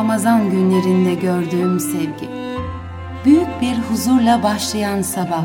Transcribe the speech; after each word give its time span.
Ramazan 0.00 0.50
günlerinde 0.50 1.14
gördüğüm 1.14 1.80
sevgi. 1.80 2.28
Büyük 3.24 3.60
bir 3.60 3.78
huzurla 3.78 4.42
başlayan 4.42 5.02
sabah. 5.02 5.44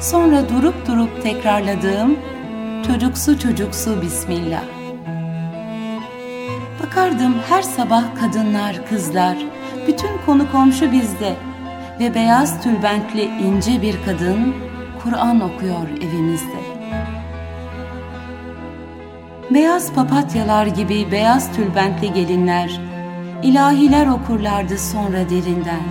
Sonra 0.00 0.48
durup 0.48 0.86
durup 0.86 1.22
tekrarladığım 1.22 2.18
çocuksu 2.86 3.38
çocuksu 3.38 4.02
Bismillah. 4.02 4.62
Bakardım 6.82 7.34
her 7.48 7.62
sabah 7.62 8.04
kadınlar, 8.20 8.86
kızlar, 8.86 9.36
bütün 9.88 10.10
konu 10.26 10.52
komşu 10.52 10.92
bizde 10.92 11.34
ve 12.00 12.14
beyaz 12.14 12.62
tülbentli 12.62 13.22
ince 13.22 13.82
bir 13.82 13.96
kadın 14.06 14.54
Kur'an 15.02 15.40
okuyor 15.40 15.88
evimizde. 15.88 16.62
Beyaz 19.50 19.92
papatyalar 19.92 20.66
gibi 20.66 21.12
beyaz 21.12 21.56
tülbentli 21.56 22.12
gelinler, 22.12 22.91
ilahiler 23.42 24.06
okurlardı 24.06 24.78
sonra 24.78 25.30
derinden. 25.30 25.82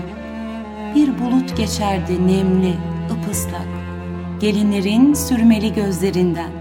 Bir 0.95 1.19
bulut 1.19 1.57
geçerdi 1.57 2.27
nemli, 2.27 2.73
ıpıslak, 3.11 3.67
gelinlerin 4.39 5.13
sürmeli 5.13 5.73
gözlerinden. 5.73 6.51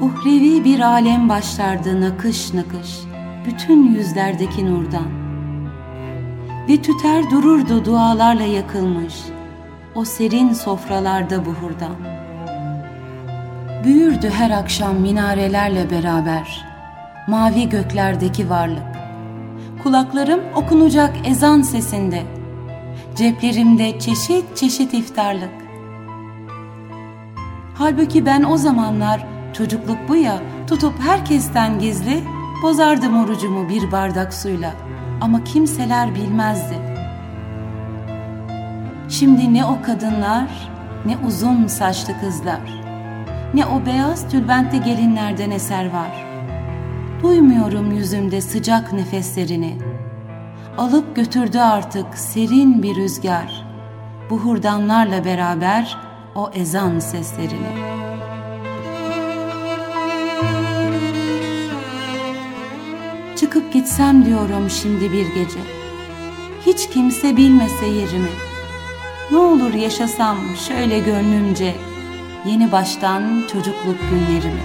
Uhrevi 0.00 0.64
bir 0.64 0.80
alem 0.80 1.28
başlardı 1.28 2.00
nakış 2.00 2.54
nakış, 2.54 2.98
bütün 3.46 3.94
yüzlerdeki 3.94 4.66
nurdan. 4.66 5.24
Ve 6.68 6.76
tüter 6.76 7.30
dururdu 7.30 7.84
dualarla 7.84 8.44
yakılmış, 8.44 9.14
o 9.94 10.04
serin 10.04 10.52
sofralarda 10.52 11.46
buhurdan 11.46 12.23
büyürdü 13.84 14.30
her 14.30 14.50
akşam 14.50 14.96
minarelerle 14.96 15.90
beraber 15.90 16.64
mavi 17.28 17.68
göklerdeki 17.68 18.50
varlık. 18.50 18.82
Kulaklarım 19.82 20.40
okunacak 20.54 21.16
ezan 21.24 21.62
sesinde, 21.62 22.22
ceplerimde 23.14 23.98
çeşit 23.98 24.56
çeşit 24.56 24.94
iftarlık. 24.94 25.50
Halbuki 27.74 28.26
ben 28.26 28.42
o 28.42 28.56
zamanlar 28.56 29.26
çocukluk 29.52 29.98
bu 30.08 30.16
ya 30.16 30.38
tutup 30.66 31.00
herkesten 31.00 31.78
gizli 31.78 32.24
bozardım 32.62 33.24
orucumu 33.24 33.68
bir 33.68 33.92
bardak 33.92 34.34
suyla 34.34 34.74
ama 35.20 35.44
kimseler 35.44 36.14
bilmezdi. 36.14 36.78
Şimdi 39.08 39.54
ne 39.54 39.64
o 39.64 39.82
kadınlar 39.82 40.48
ne 41.06 41.16
uzun 41.26 41.66
saçlı 41.66 42.20
kızlar 42.20 42.83
ne 43.54 43.66
o 43.66 43.86
beyaz 43.86 44.30
tülbentli 44.30 44.82
gelinlerden 44.82 45.50
eser 45.50 45.92
var. 45.92 46.26
Duymuyorum 47.22 47.90
yüzümde 47.90 48.40
sıcak 48.40 48.92
nefeslerini. 48.92 49.78
Alıp 50.78 51.16
götürdü 51.16 51.58
artık 51.58 52.18
serin 52.18 52.82
bir 52.82 52.96
rüzgar. 52.96 53.66
Bu 54.30 54.38
hurdanlarla 54.38 55.24
beraber 55.24 55.98
o 56.34 56.50
ezan 56.54 56.98
seslerini. 56.98 57.94
Çıkıp 63.36 63.72
gitsem 63.72 64.24
diyorum 64.24 64.70
şimdi 64.70 65.12
bir 65.12 65.26
gece. 65.26 65.60
Hiç 66.66 66.88
kimse 66.90 67.36
bilmese 67.36 67.86
yerimi. 67.86 68.30
Ne 69.30 69.38
olur 69.38 69.74
yaşasam 69.74 70.36
şöyle 70.68 70.98
gönlümce 70.98 71.74
yeni 72.44 72.72
baştan 72.72 73.44
çocukluk 73.52 73.98
günlerimi. 74.10 74.60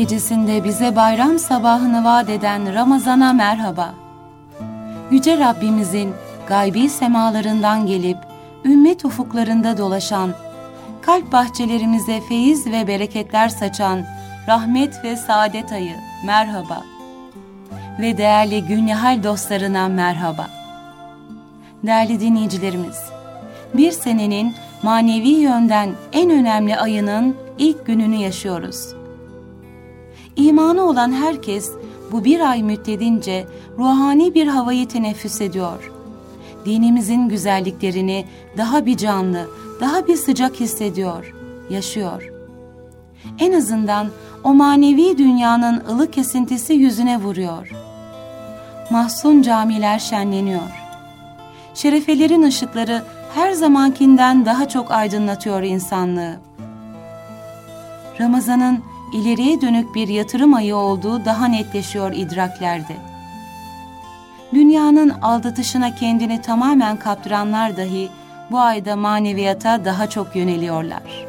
Gecesinde 0.00 0.64
bize 0.64 0.96
bayram 0.96 1.38
sabahını 1.38 2.04
vaat 2.04 2.28
eden 2.30 2.74
Ramazan'a 2.74 3.32
merhaba. 3.32 3.94
Yüce 5.10 5.38
Rabbimizin 5.38 6.14
gaybi 6.48 6.88
semalarından 6.88 7.86
gelip 7.86 8.16
ümmet 8.64 9.04
ufuklarında 9.04 9.78
dolaşan, 9.78 10.30
kalp 11.02 11.32
bahçelerimize 11.32 12.20
feyiz 12.20 12.66
ve 12.66 12.86
bereketler 12.86 13.48
saçan 13.48 14.00
rahmet 14.48 15.04
ve 15.04 15.16
saadet 15.16 15.72
ayı 15.72 15.96
merhaba. 16.26 16.82
Ve 18.00 18.18
değerli 18.18 18.64
Günyahal 18.64 19.22
dostlarına 19.22 19.88
merhaba. 19.88 20.46
Değerli 21.82 22.20
dinleyicilerimiz, 22.20 22.98
bir 23.74 23.90
senenin 23.92 24.54
manevi 24.82 25.28
yönden 25.28 25.90
en 26.12 26.30
önemli 26.30 26.76
ayının 26.76 27.36
ilk 27.58 27.86
gününü 27.86 28.16
yaşıyoruz. 28.16 28.99
İmanı 30.36 30.82
olan 30.82 31.12
herkes 31.12 31.70
bu 32.12 32.24
bir 32.24 32.50
ay 32.50 32.62
müddedince 32.62 33.46
ruhani 33.78 34.34
bir 34.34 34.46
havayı 34.46 34.88
teneffüs 34.88 35.40
ediyor. 35.40 35.92
Dinimizin 36.64 37.28
güzelliklerini 37.28 38.24
daha 38.56 38.86
bir 38.86 38.96
canlı, 38.96 39.48
daha 39.80 40.06
bir 40.06 40.16
sıcak 40.16 40.60
hissediyor, 40.60 41.34
yaşıyor. 41.70 42.32
En 43.38 43.52
azından 43.52 44.08
o 44.44 44.54
manevi 44.54 45.18
dünyanın 45.18 45.82
ılık 45.90 46.12
kesintisi 46.12 46.72
yüzüne 46.72 47.16
vuruyor. 47.16 47.70
Mahzun 48.90 49.42
camiler 49.42 49.98
şenleniyor. 49.98 50.70
Şerefelerin 51.74 52.42
ışıkları 52.42 53.02
her 53.34 53.52
zamankinden 53.52 54.46
daha 54.46 54.68
çok 54.68 54.90
aydınlatıyor 54.90 55.62
insanlığı. 55.62 56.36
Ramazan'ın 58.20 58.82
ileriye 59.12 59.60
dönük 59.60 59.94
bir 59.94 60.08
yatırım 60.08 60.54
ayı 60.54 60.76
olduğu 60.76 61.24
daha 61.24 61.46
netleşiyor 61.46 62.12
idraklerde. 62.12 62.96
Dünyanın 64.54 65.08
aldatışına 65.08 65.94
kendini 65.94 66.42
tamamen 66.42 66.96
kaptıranlar 66.96 67.76
dahi 67.76 68.08
bu 68.50 68.60
ayda 68.60 68.96
maneviyata 68.96 69.84
daha 69.84 70.10
çok 70.10 70.36
yöneliyorlar. 70.36 71.26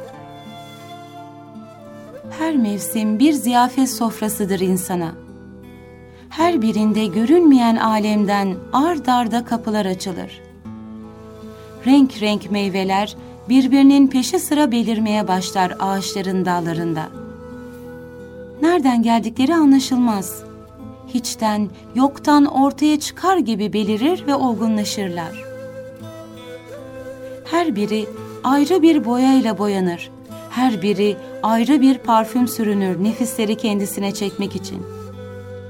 Her 2.39 2.55
mevsim 2.57 3.19
bir 3.19 3.33
ziyafet 3.33 3.89
sofrasıdır 3.89 4.59
insana. 4.59 5.11
Her 6.29 6.61
birinde 6.61 7.05
görünmeyen 7.05 7.75
alemden 7.75 8.55
ard 8.73 9.07
arda 9.07 9.45
kapılar 9.45 9.85
açılır. 9.85 10.41
Renk 11.85 12.21
renk 12.21 12.51
meyveler 12.51 13.15
birbirinin 13.49 14.07
peşi 14.07 14.39
sıra 14.39 14.71
belirmeye 14.71 15.27
başlar 15.27 15.73
ağaçların 15.79 16.45
dallarında.'' 16.45 17.20
Nereden 18.61 19.03
geldikleri 19.03 19.55
anlaşılmaz. 19.55 20.43
Hiçten, 21.07 21.69
yoktan 21.95 22.45
ortaya 22.45 22.99
çıkar 22.99 23.37
gibi 23.37 23.73
belirir 23.73 24.27
ve 24.27 24.35
olgunlaşırlar. 24.35 25.43
Her 27.51 27.75
biri 27.75 28.05
ayrı 28.43 28.81
bir 28.81 29.05
boyayla 29.05 29.57
boyanır. 29.57 30.11
Her 30.49 30.81
biri 30.81 31.17
ayrı 31.43 31.81
bir 31.81 31.97
parfüm 31.97 32.47
sürünür 32.47 33.03
nefisleri 33.03 33.55
kendisine 33.55 34.13
çekmek 34.13 34.55
için. 34.55 34.81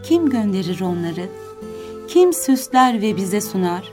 Kim 0.04 0.30
gönderir 0.30 0.82
onları? 0.82 1.30
Kim 2.08 2.34
süsler 2.34 3.02
ve 3.02 3.18
bize 3.18 3.42
sunar? 3.42 3.92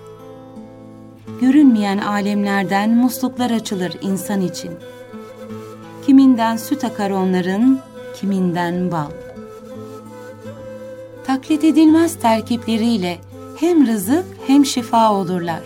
Görünmeyen 1.40 1.98
alemlerden 1.98 2.90
musluklar 2.90 3.50
açılır 3.50 3.92
insan 4.02 4.40
için. 4.40 4.70
Kiminden 6.06 6.56
süt 6.56 6.84
akar 6.84 7.10
onların, 7.10 7.80
kiminden 8.16 8.92
bal. 8.92 9.10
Taklit 11.26 11.64
edilmez 11.64 12.18
terkipleriyle 12.18 13.18
hem 13.60 13.86
rızık 13.86 14.24
hem 14.46 14.66
şifa 14.66 15.12
olurlar. 15.12 15.62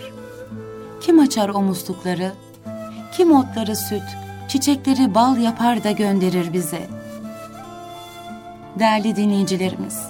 Kim 1.01 1.19
açar 1.19 1.49
o 1.49 1.61
muslukları? 1.61 2.31
Kim 3.17 3.31
otları 3.31 3.75
süt, 3.75 4.03
çiçekleri 4.47 5.15
bal 5.15 5.37
yapar 5.37 5.83
da 5.83 5.91
gönderir 5.91 6.53
bize? 6.53 6.87
Değerli 8.79 9.15
dinleyicilerimiz, 9.15 10.01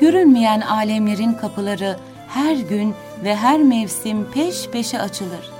görünmeyen 0.00 0.60
alemlerin 0.60 1.32
kapıları 1.32 1.96
her 2.28 2.56
gün 2.56 2.94
ve 3.24 3.36
her 3.36 3.62
mevsim 3.62 4.30
peş 4.30 4.68
peşe 4.68 5.00
açılır. 5.00 5.50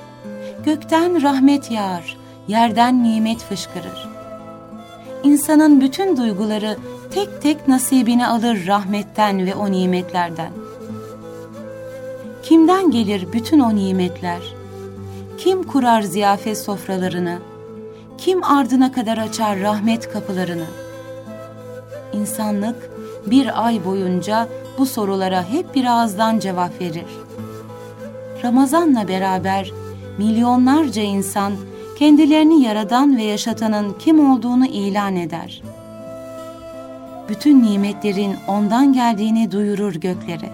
Gökten 0.64 1.23
rahmet 1.23 1.70
yağar, 1.70 2.17
yerden 2.49 3.02
nimet 3.02 3.38
fışkırır 3.38 4.14
insanın 5.25 5.81
bütün 5.81 6.17
duyguları 6.17 6.76
tek 7.11 7.43
tek 7.43 7.69
nasibini 7.69 8.26
alır 8.26 8.67
rahmetten 8.67 9.47
ve 9.47 9.55
o 9.55 9.71
nimetlerden. 9.73 10.50
Kimden 12.43 12.91
gelir 12.91 13.32
bütün 13.32 13.61
o 13.61 13.75
nimetler? 13.75 14.41
Kim 15.38 15.62
kurar 15.62 16.03
ziyafet 16.03 16.59
sofralarını? 16.59 17.38
Kim 18.19 18.44
ardına 18.44 18.93
kadar 18.93 19.19
açar 19.19 19.61
rahmet 19.61 20.12
kapılarını? 20.12 20.67
İnsanlık 22.12 22.91
bir 23.27 23.67
ay 23.67 23.85
boyunca 23.85 24.49
bu 24.79 24.87
sorulara 24.87 25.49
hep 25.49 25.75
bir 25.75 25.85
ağızdan 25.85 26.38
cevap 26.38 26.81
verir. 26.81 27.06
Ramazanla 28.44 29.09
beraber 29.09 29.73
milyonlarca 30.19 31.03
insan 31.03 31.53
kendilerini 31.99 32.62
yaradan 32.62 33.17
ve 33.17 33.23
yaşatanın 33.23 33.96
kim 33.99 34.31
olduğunu 34.31 34.67
ilan 34.67 35.17
eder. 35.17 35.62
Bütün 37.29 37.62
nimetlerin 37.62 38.37
ondan 38.49 38.93
geldiğini 38.93 39.52
duyurur 39.52 39.94
göklere. 39.94 40.50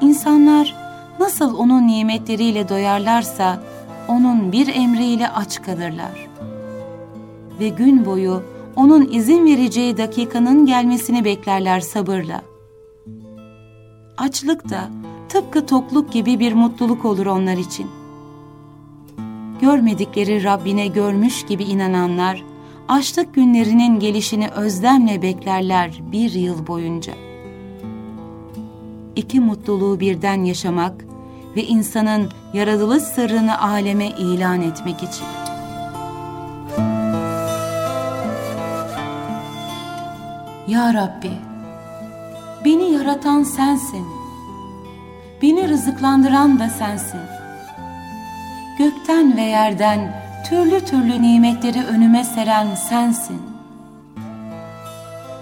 İnsanlar 0.00 0.74
nasıl 1.20 1.58
onun 1.58 1.86
nimetleriyle 1.86 2.68
doyarlarsa 2.68 3.62
onun 4.08 4.52
bir 4.52 4.74
emriyle 4.74 5.28
aç 5.28 5.62
kalırlar. 5.62 6.28
Ve 7.60 7.68
gün 7.68 8.06
boyu 8.06 8.42
onun 8.76 9.08
izin 9.12 9.46
vereceği 9.46 9.96
dakikanın 9.96 10.66
gelmesini 10.66 11.24
beklerler 11.24 11.80
sabırla. 11.80 12.42
Açlık 14.16 14.70
da 14.70 14.88
tıpkı 15.28 15.66
tokluk 15.66 16.12
gibi 16.12 16.38
bir 16.38 16.52
mutluluk 16.52 17.04
olur 17.04 17.26
onlar 17.26 17.56
için. 17.56 17.97
Görmedikleri 19.60 20.44
Rabbine 20.44 20.86
görmüş 20.86 21.46
gibi 21.46 21.64
inananlar, 21.64 22.44
açlık 22.88 23.34
günlerinin 23.34 24.00
gelişini 24.00 24.48
özlemle 24.48 25.22
beklerler 25.22 26.00
bir 26.12 26.32
yıl 26.32 26.66
boyunca. 26.66 27.12
İki 29.16 29.40
mutluluğu 29.40 30.00
birden 30.00 30.44
yaşamak 30.44 31.04
ve 31.56 31.64
insanın 31.64 32.28
yaratılış 32.54 33.02
sırrını 33.02 33.60
aleme 33.62 34.08
ilan 34.08 34.62
etmek 34.62 34.96
için. 34.96 35.26
Ya 40.68 40.94
Rabbi, 40.94 41.30
beni 42.64 42.92
yaratan 42.92 43.42
sensin. 43.42 44.06
Beni 45.42 45.68
rızıklandıran 45.68 46.58
da 46.58 46.68
sensin. 46.68 47.37
Gökten 48.78 49.36
ve 49.36 49.42
yerden 49.42 50.22
türlü 50.48 50.80
türlü 50.80 51.22
nimetleri 51.22 51.84
önüme 51.84 52.24
seren 52.24 52.74
sensin. 52.74 53.42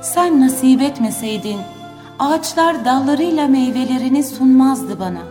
Sen 0.02 0.40
nasip 0.40 0.82
etmeseydin, 0.82 1.58
ağaçlar 2.18 2.84
dallarıyla 2.84 3.48
meyvelerini 3.48 4.24
sunmazdı 4.24 5.00
bana. 5.00 5.22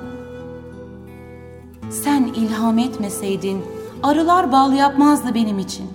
Sen 1.92 2.24
ilham 2.24 2.78
etmeseydin, 2.78 3.66
arılar 4.04 4.52
bal 4.52 4.74
yapmazdı 4.74 5.36
benim 5.36 5.60
için. 5.60 5.86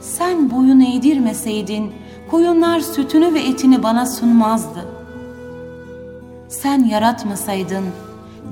Sen 0.00 0.50
boyun 0.50 0.80
eğdirmeseydin, 0.80 1.92
koyunlar 2.30 2.80
sütünü 2.80 3.34
ve 3.34 3.40
etini 3.40 3.82
bana 3.82 4.06
sunmazdı. 4.06 4.88
Sen 6.48 6.84
yaratmasaydın, 6.84 7.84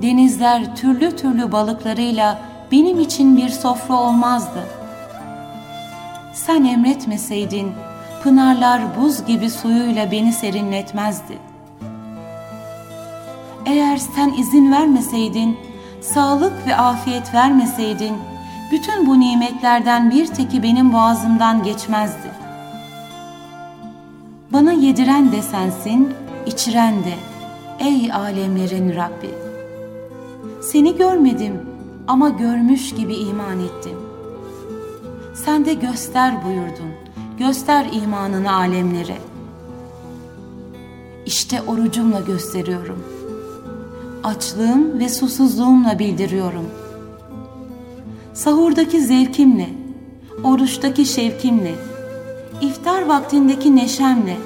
denizler 0.01 0.75
türlü 0.75 1.15
türlü 1.15 1.51
balıklarıyla 1.51 2.39
benim 2.71 2.99
için 2.99 3.37
bir 3.37 3.49
sofra 3.49 3.93
olmazdı. 3.93 4.63
Sen 6.33 6.63
emretmeseydin, 6.63 7.71
pınarlar 8.23 8.81
buz 9.01 9.25
gibi 9.25 9.49
suyuyla 9.49 10.11
beni 10.11 10.33
serinletmezdi. 10.33 11.37
Eğer 13.65 13.97
sen 13.97 14.33
izin 14.37 14.71
vermeseydin, 14.71 15.57
sağlık 16.01 16.67
ve 16.67 16.75
afiyet 16.75 17.33
vermeseydin, 17.33 18.17
bütün 18.71 19.07
bu 19.07 19.19
nimetlerden 19.19 20.11
bir 20.11 20.27
teki 20.27 20.63
benim 20.63 20.93
boğazımdan 20.93 21.63
geçmezdi. 21.63 22.31
Bana 24.53 24.71
yediren 24.71 25.31
de 25.31 25.41
sensin, 25.41 26.13
içiren 26.45 26.95
de, 27.03 27.13
ey 27.79 28.13
alemlerin 28.13 28.95
Rabbi. 28.95 29.42
Seni 30.63 30.97
görmedim 30.97 31.61
ama 32.07 32.29
görmüş 32.29 32.95
gibi 32.95 33.15
iman 33.15 33.59
ettim. 33.59 33.97
Sen 35.33 35.65
de 35.65 35.73
göster 35.73 36.45
buyurdun, 36.45 36.91
göster 37.39 37.85
imanını 38.03 38.53
alemlere. 38.53 39.17
İşte 41.25 41.61
orucumla 41.61 42.19
gösteriyorum. 42.19 43.03
Açlığım 44.23 44.99
ve 44.99 45.09
susuzluğumla 45.09 45.99
bildiriyorum. 45.99 46.65
Sahurdaki 48.33 49.01
zevkimle, 49.01 49.69
oruçtaki 50.43 51.05
şevkimle, 51.05 51.75
iftar 52.61 53.05
vaktindeki 53.05 53.75
neşemle 53.75 54.37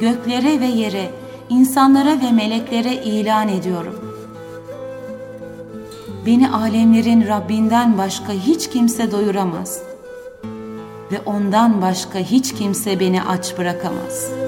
göklere 0.00 0.60
ve 0.60 0.66
yere, 0.66 1.10
insanlara 1.48 2.20
ve 2.20 2.32
meleklere 2.32 2.94
ilan 3.04 3.48
ediyorum. 3.48 4.03
Beni 6.26 6.50
alemlerin 6.50 7.26
Rabbinden 7.28 7.98
başka 7.98 8.32
hiç 8.32 8.70
kimse 8.70 9.12
doyuramaz 9.12 9.82
ve 11.12 11.20
ondan 11.26 11.82
başka 11.82 12.18
hiç 12.18 12.54
kimse 12.54 13.00
beni 13.00 13.22
aç 13.22 13.58
bırakamaz.'' 13.58 14.43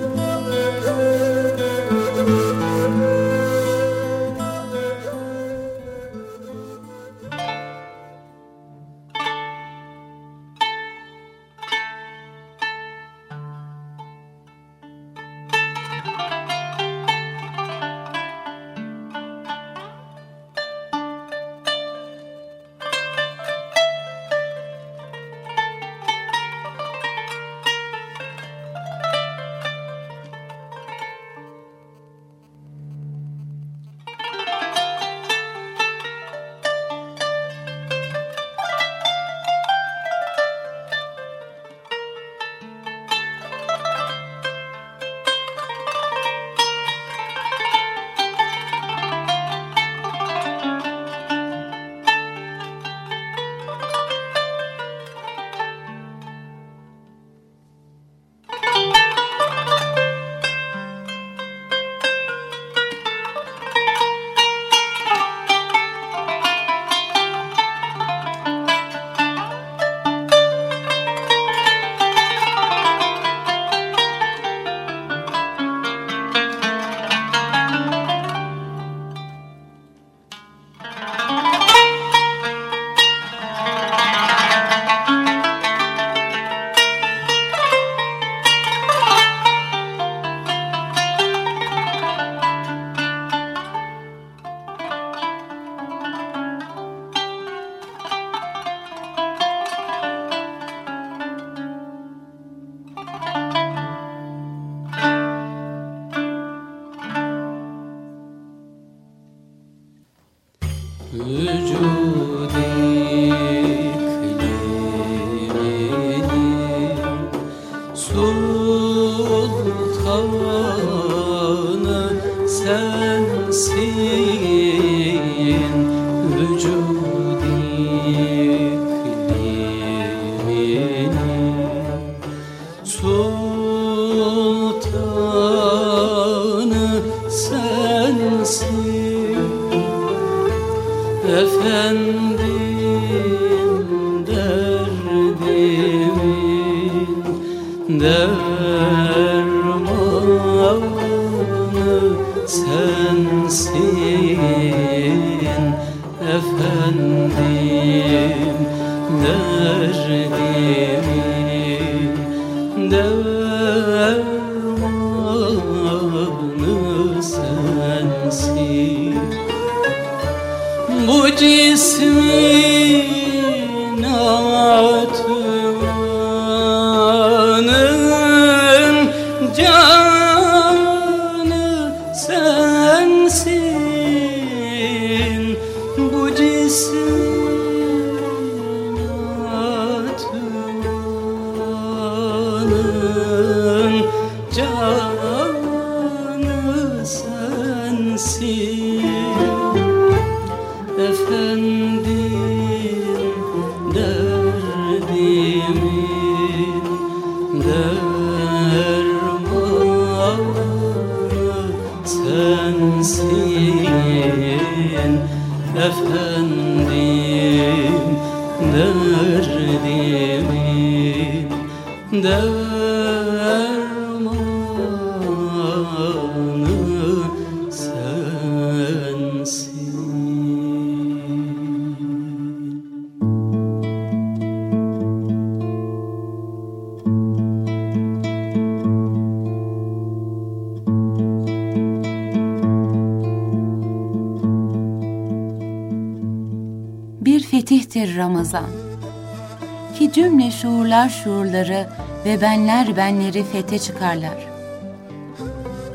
Şuurlar 250.97 251.09
şuurları 251.09 251.87
ve 252.25 252.41
benler 252.41 252.97
benleri 252.97 253.45
fete 253.45 253.79
çıkarlar. 253.79 254.47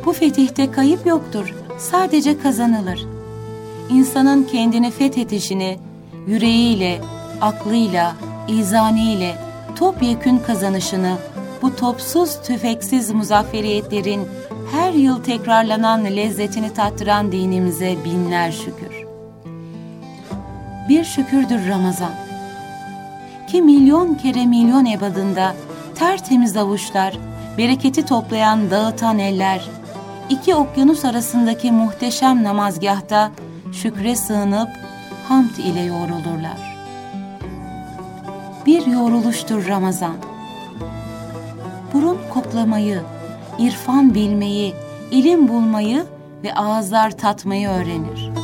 Bu 0.05 0.13
fetihte 0.13 0.72
kayıp 0.72 1.05
yoktur, 1.05 1.55
sadece 1.77 2.39
kazanılır. 2.39 3.05
İnsanın 3.89 4.43
kendini 4.43 4.91
fethedişini 4.91 5.79
yüreğiyle, 6.27 7.01
aklıyla, 7.41 8.15
izaniyle 8.48 9.36
topyekün 9.75 10.38
kazanışını 10.38 11.17
bu 11.62 11.75
topsuz 11.75 12.41
tüfeksiz 12.41 13.12
muzafferiyetlerin 13.12 14.27
her 14.72 14.93
yıl 14.93 15.24
tekrarlanan 15.24 16.05
lezzetini 16.05 16.74
tattıran 16.74 17.31
dinimize 17.31 17.96
binler 18.05 18.51
şükür 18.51 19.12
bir 20.89 21.03
şükürdür 21.03 21.67
Ramazan. 21.67 22.30
Ki 23.51 23.62
milyon 23.62 24.13
kere 24.15 24.46
milyon 24.46 24.86
ebadında 24.86 25.55
tertemiz 25.96 26.58
avuçlar, 26.58 27.17
bereketi 27.58 28.05
toplayan 28.05 28.72
dağıtan 28.72 29.20
eller, 29.20 29.70
iki 30.29 30.55
okyanus 30.55 31.05
arasındaki 31.05 31.72
muhteşem 31.72 32.43
namazgahta 32.43 33.31
şükre 33.74 34.15
sığınıp 34.15 34.70
hamd 35.27 35.58
ile 35.58 35.81
yoğrulurlar. 35.81 36.77
Bir 38.65 38.86
yoğruluştur 38.86 39.67
Ramazan. 39.67 40.15
Burun 41.93 42.17
koklamayı, 42.34 43.01
irfan 43.60 44.15
bilmeyi, 44.15 44.74
ilim 45.12 45.48
bulmayı 45.48 46.05
ve 46.43 46.55
ağızlar 46.55 47.12
tatmayı 47.12 47.70
öğrenir.'' 47.70 48.40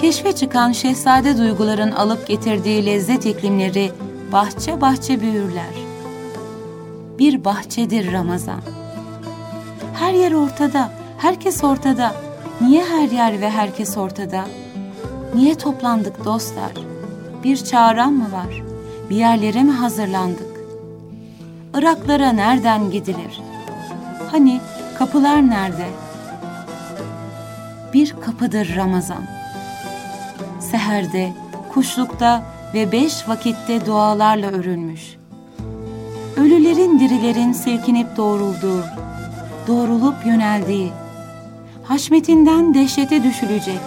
Keşfe 0.00 0.32
çıkan 0.32 0.72
şehzade 0.72 1.38
duyguların 1.38 1.92
alıp 1.92 2.26
getirdiği 2.26 2.86
lezzet 2.86 3.26
iklimleri 3.26 3.92
bahçe 4.32 4.80
bahçe 4.80 5.20
büyürler. 5.20 5.74
Bir 7.18 7.44
bahçedir 7.44 8.12
Ramazan. 8.12 8.60
Her 9.94 10.12
yer 10.12 10.32
ortada, 10.32 10.90
herkes 11.18 11.64
ortada. 11.64 12.14
Niye 12.60 12.84
her 12.84 13.08
yer 13.08 13.40
ve 13.40 13.50
herkes 13.50 13.96
ortada? 13.96 14.44
Niye 15.34 15.54
toplandık 15.54 16.24
dostlar? 16.24 16.72
Bir 17.44 17.56
çağıran 17.56 18.12
mı 18.12 18.32
var? 18.32 18.62
Bir 19.10 19.16
yerlere 19.16 19.62
mi 19.62 19.72
hazırlandık? 19.72 20.60
Iraklara 21.74 22.32
nereden 22.32 22.90
gidilir? 22.90 23.40
Hani 24.30 24.60
kapılar 24.98 25.48
nerede? 25.50 25.86
Bir 27.92 28.14
kapıdır 28.20 28.76
Ramazan 28.76 29.39
seherde, 30.70 31.32
kuşlukta 31.74 32.42
ve 32.74 32.92
beş 32.92 33.28
vakitte 33.28 33.86
dualarla 33.86 34.46
örülmüş. 34.46 35.16
Ölülerin 36.36 37.00
dirilerin 37.00 37.52
silkinip 37.52 38.16
doğrulduğu, 38.16 38.84
doğrulup 39.66 40.26
yöneldiği, 40.26 40.92
haşmetinden 41.84 42.74
dehşete 42.74 43.22
düşülecek, 43.22 43.80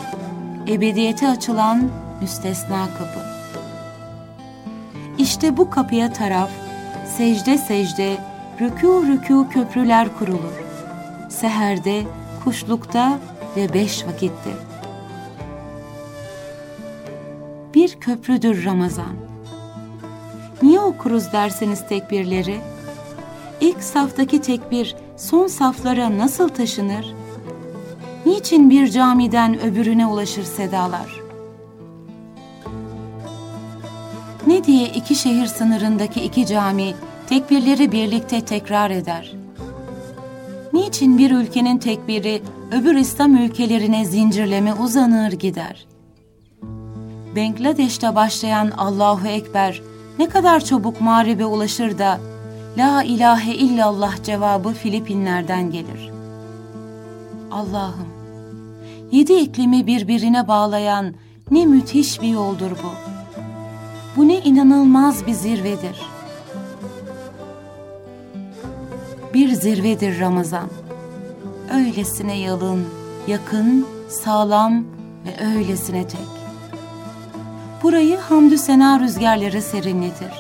ebediyete 0.68 1.30
açılan 1.30 1.90
müstesna 2.22 2.86
kapı. 2.98 3.20
İşte 5.18 5.58
bu 5.58 5.70
kapıya 5.70 6.14
taraf, 6.14 6.50
secde 7.18 7.58
secde, 7.58 8.18
rükû 8.60 9.08
rükû 9.08 9.50
köprüler 9.50 10.08
kurulur. 10.20 10.64
Seherde, 11.30 12.04
kuşlukta 12.44 13.20
ve 13.56 13.74
beş 13.74 14.06
vakitte 14.08 14.73
bir 17.74 17.96
köprüdür 17.96 18.66
Ramazan. 18.66 19.16
Niye 20.62 20.80
okuruz 20.80 21.32
derseniz 21.34 21.88
tekbirleri? 21.88 22.58
İlk 23.62 23.84
saftaki 23.84 24.42
tekbir 24.42 24.96
son 25.18 25.48
saflara 25.48 26.18
nasıl 26.18 26.50
taşınır? 26.50 27.14
Niçin 28.26 28.70
bir 28.70 28.88
camiden 28.88 29.60
öbürüne 29.62 30.08
ulaşır 30.08 30.44
sedalar? 30.44 31.22
Ne 34.48 34.64
diye 34.64 34.88
iki 34.88 35.16
şehir 35.16 35.46
sınırındaki 35.46 36.22
iki 36.22 36.46
cami 36.46 36.94
tekbirleri 37.30 37.92
birlikte 37.92 38.42
tekrar 38.42 38.92
eder? 38.92 39.34
Niçin 40.74 41.18
bir 41.18 41.32
ülkenin 41.32 41.78
tekbiri 41.78 42.42
öbür 42.72 42.96
İslam 42.96 43.36
ülkelerine 43.36 44.06
zincirleme 44.06 44.74
uzanır 44.74 45.32
gider?'' 45.32 45.93
Bangladeş'te 47.36 48.16
başlayan 48.16 48.72
Allahu 48.78 49.28
Ekber 49.28 49.82
ne 50.20 50.30
kadar 50.30 50.60
çabuk 50.60 51.02
mağribe 51.02 51.46
ulaşır 51.46 51.98
da 51.98 52.20
La 52.78 53.04
ilahe 53.04 53.54
illallah 53.54 54.24
cevabı 54.24 54.74
Filipinler'den 54.74 55.72
gelir. 55.72 56.12
Allah'ım, 57.52 58.08
yedi 59.12 59.34
iklimi 59.34 59.88
birbirine 59.88 60.48
bağlayan 60.48 61.14
ne 61.52 61.66
müthiş 61.66 62.22
bir 62.22 62.28
yoldur 62.28 62.72
bu. 62.72 63.14
Bu 64.18 64.28
ne 64.28 64.40
inanılmaz 64.40 65.28
bir 65.28 65.34
zirvedir. 65.34 66.02
Bir 69.34 69.50
zirvedir 69.50 70.20
Ramazan. 70.20 70.70
Öylesine 71.74 72.38
yalın, 72.40 72.86
yakın, 73.28 73.88
sağlam 74.10 74.84
ve 75.26 75.46
öylesine 75.46 76.08
tek. 76.08 76.33
Burayı 77.84 78.18
hamdü 78.18 78.58
sena 78.58 79.00
rüzgarları 79.00 79.62
serinletir. 79.62 80.32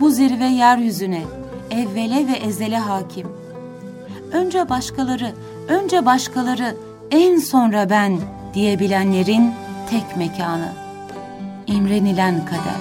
Bu 0.00 0.10
zirve 0.10 0.46
yeryüzüne, 0.46 1.22
evvele 1.70 2.26
ve 2.26 2.32
ezele 2.32 2.78
hakim. 2.78 3.28
Önce 4.32 4.68
başkaları, 4.68 5.32
önce 5.68 6.06
başkaları, 6.06 6.76
en 7.10 7.38
sonra 7.38 7.90
ben 7.90 8.18
diyebilenlerin 8.54 9.54
tek 9.90 10.16
mekanı. 10.16 10.72
İmrenilen 11.66 12.44
kader. 12.44 12.80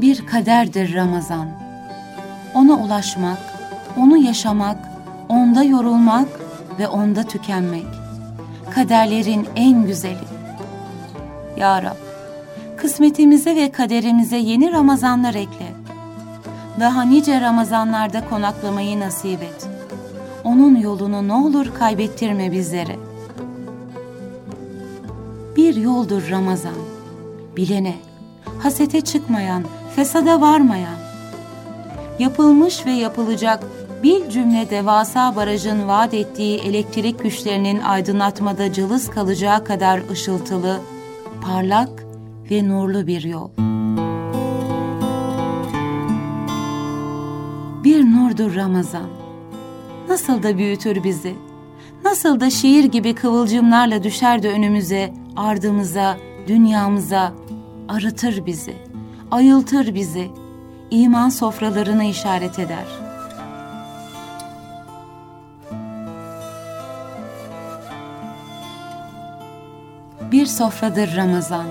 Bir 0.00 0.26
kaderdir 0.26 0.94
Ramazan. 0.94 1.48
Ona 2.54 2.74
ulaşmak, 2.74 3.38
onu 3.96 4.16
yaşamak, 4.16 4.95
onda 5.28 5.62
yorulmak 5.62 6.28
ve 6.78 6.88
onda 6.88 7.22
tükenmek. 7.22 7.86
Kaderlerin 8.74 9.48
en 9.56 9.86
güzeli. 9.86 10.26
Ya 11.56 11.82
Rab, 11.82 11.96
kısmetimize 12.76 13.56
ve 13.56 13.72
kaderimize 13.72 14.36
yeni 14.36 14.72
Ramazanlar 14.72 15.34
ekle. 15.34 15.72
Daha 16.80 17.02
nice 17.02 17.40
Ramazanlarda 17.40 18.28
konaklamayı 18.28 19.00
nasip 19.00 19.42
et. 19.42 19.68
Onun 20.44 20.76
yolunu 20.76 21.28
ne 21.28 21.32
olur 21.32 21.66
kaybettirme 21.78 22.52
bizlere. 22.52 22.96
Bir 25.56 25.76
yoldur 25.76 26.30
Ramazan, 26.30 26.74
bilene, 27.56 27.94
hasete 28.58 29.00
çıkmayan, 29.00 29.64
fesada 29.96 30.40
varmayan. 30.40 30.96
Yapılmış 32.18 32.86
ve 32.86 32.92
yapılacak 32.92 33.64
bir 34.02 34.30
cümle 34.30 34.70
devasa 34.70 35.36
barajın 35.36 35.88
vaat 35.88 36.14
ettiği 36.14 36.58
elektrik 36.58 37.22
güçlerinin 37.22 37.80
aydınlatmada 37.80 38.72
cılız 38.72 39.10
kalacağı 39.10 39.64
kadar 39.64 40.10
ışıltılı, 40.10 40.80
parlak 41.42 42.06
ve 42.50 42.68
nurlu 42.68 43.06
bir 43.06 43.22
yol. 43.22 43.50
Bir 47.84 48.04
nurdur 48.04 48.54
Ramazan. 48.54 49.06
Nasıl 50.08 50.42
da 50.42 50.58
büyütür 50.58 51.04
bizi. 51.04 51.34
Nasıl 52.04 52.40
da 52.40 52.50
şiir 52.50 52.84
gibi 52.84 53.14
kıvılcımlarla 53.14 54.02
düşer 54.02 54.42
de 54.42 54.50
önümüze, 54.50 55.14
ardımıza, 55.36 56.16
dünyamıza, 56.48 57.32
arıtır 57.88 58.46
bizi, 58.46 58.74
ayıltır 59.30 59.94
bizi, 59.94 60.28
iman 60.90 61.28
sofralarını 61.28 62.04
işaret 62.04 62.58
eder.'' 62.58 63.05
Bir 70.32 70.46
sofradır 70.46 71.16
Ramazan. 71.16 71.66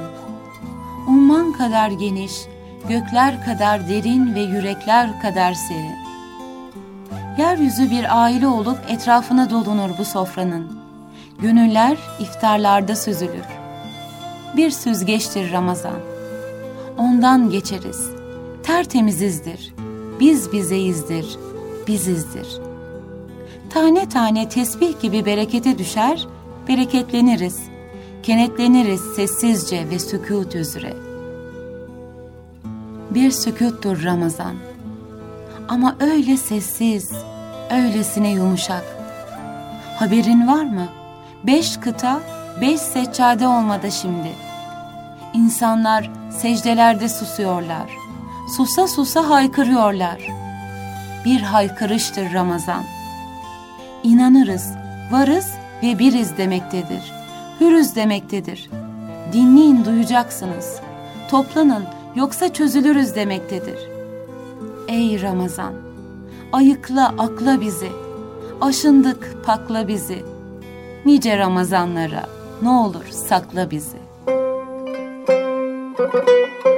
Umman 1.08 1.54
kadar 1.54 1.90
geniş, 1.90 2.32
gökler 2.90 3.46
kadar 3.46 3.90
derin 3.90 4.36
ve 4.36 4.40
yürekler 4.40 5.22
kadar 5.22 5.54
serin. 5.54 5.96
Yeryüzü 7.38 7.92
bir 7.92 8.24
aile 8.24 8.48
olup 8.48 8.78
etrafına 8.90 9.50
dolunur 9.50 9.90
bu 9.98 10.06
sofranın. 10.06 10.80
Gönüller 11.40 11.98
iftarlarda 12.20 12.96
süzülür. 12.96 13.46
Bir 14.58 14.72
süzgeçtir 14.72 15.52
Ramazan. 15.52 16.00
Ondan 16.98 17.50
geçeriz. 17.50 18.10
Tertemizizdir. 18.64 19.74
Biz 20.20 20.52
bizeyizdir. 20.52 21.38
Bizizdir. 21.88 22.48
Tane 23.70 24.10
tane 24.10 24.50
tesbih 24.50 25.02
gibi 25.02 25.26
berekete 25.26 25.78
düşer, 25.78 26.28
bereketleniriz.'' 26.68 27.75
Kenetleniriz 28.26 29.02
sessizce 29.16 29.90
ve 29.90 30.00
sükut 30.00 30.56
üzere. 30.56 30.94
Bir 33.10 33.32
sükuttur 33.32 34.04
Ramazan. 34.04 34.56
Ama 35.68 35.96
öyle 36.00 36.38
sessiz, 36.38 37.12
öylesine 37.72 38.32
yumuşak. 38.32 38.84
Haberin 40.00 40.48
var 40.48 40.64
mı? 40.64 40.88
Beş 41.44 41.78
kıta, 41.78 42.20
beş 42.62 42.82
seccade 42.82 43.48
olmadı 43.48 43.92
şimdi. 43.92 44.32
İnsanlar 45.34 46.12
secdelerde 46.32 47.10
susuyorlar. 47.10 47.92
Susa 48.58 48.88
susa 48.88 49.30
haykırıyorlar. 49.30 50.22
Bir 51.26 51.42
haykırıştır 51.42 52.34
Ramazan. 52.34 52.84
İnanırız, 54.04 54.72
varız 55.12 55.52
ve 55.84 56.00
biriz 56.00 56.38
demektedir 56.38 57.25
hürüz 57.60 57.96
demektedir. 57.96 58.70
Dinleyin 59.34 59.86
duyacaksınız. 59.86 60.80
Toplanın 61.32 61.84
yoksa 62.16 62.54
çözülürüz 62.54 63.16
demektedir. 63.16 63.80
Ey 64.88 65.22
Ramazan! 65.22 65.74
Ayıkla 66.52 67.14
akla 67.18 67.62
bizi. 67.62 67.90
Aşındık 68.62 69.46
pakla 69.46 69.88
bizi. 69.88 70.24
Nice 71.06 71.38
Ramazanlara 71.38 72.26
ne 72.62 72.70
olur 72.70 73.06
sakla 73.12 73.72
bizi. 73.72 73.98
İncecikten 75.98 76.75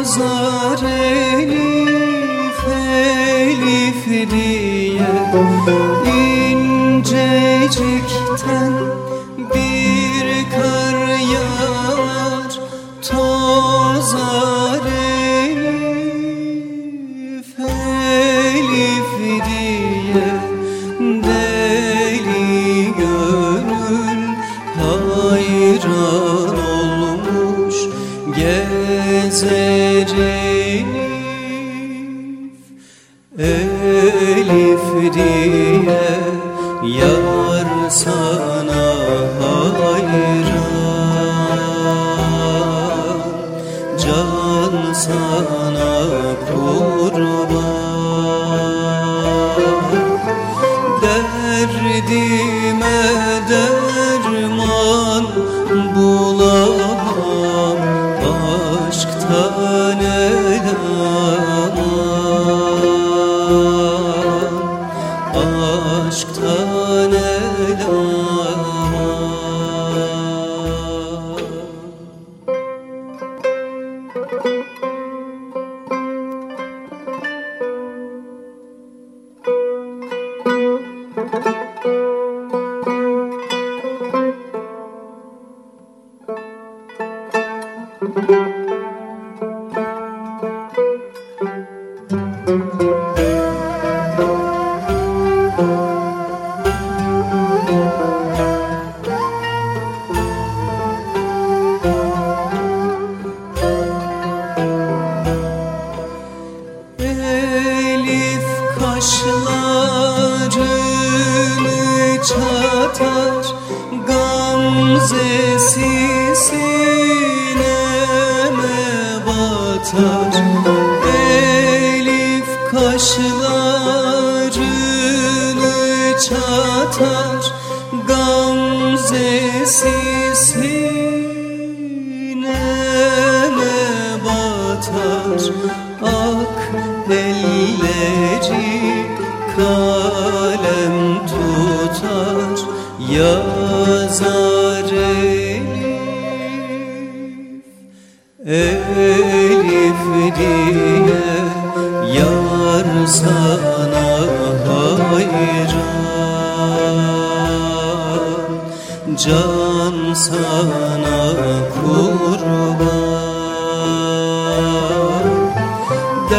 Tozar 0.00 0.82
elif 0.82 2.60
elif 2.68 4.06
diye 4.30 5.12
İncecikten 6.50 7.70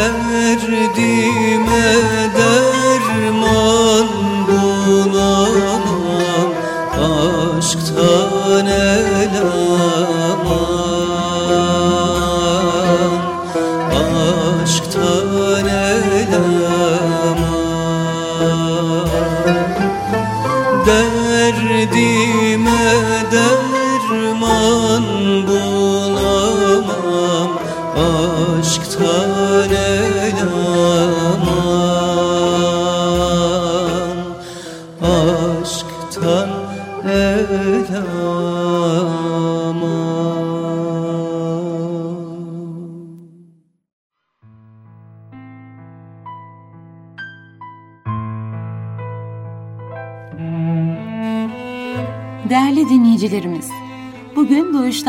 Değerli 0.02 0.96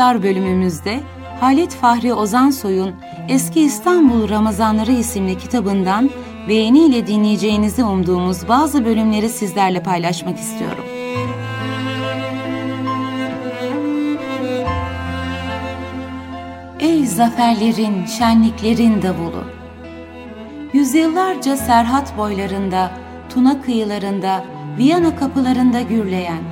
Doğuşlar 0.03 0.23
bölümümüzde 0.23 0.99
Halit 1.39 1.75
Fahri 1.75 2.13
Ozansoy'un 2.13 2.95
Eski 3.29 3.61
İstanbul 3.61 4.29
Ramazanları 4.29 4.91
isimli 4.91 5.37
kitabından 5.37 6.09
beğeniyle 6.47 7.07
dinleyeceğinizi 7.07 7.83
umduğumuz 7.83 8.47
bazı 8.47 8.85
bölümleri 8.85 9.29
sizlerle 9.29 9.83
paylaşmak 9.83 10.39
istiyorum. 10.39 10.85
Ey 16.79 17.05
zaferlerin, 17.05 18.05
şenliklerin 18.05 19.01
davulu! 19.01 19.43
Yüzyıllarca 20.73 21.57
Serhat 21.57 22.17
boylarında, 22.17 22.91
Tuna 23.29 23.61
kıyılarında, 23.61 24.43
Viyana 24.77 25.15
kapılarında 25.15 25.81
gürleyen, 25.81 26.43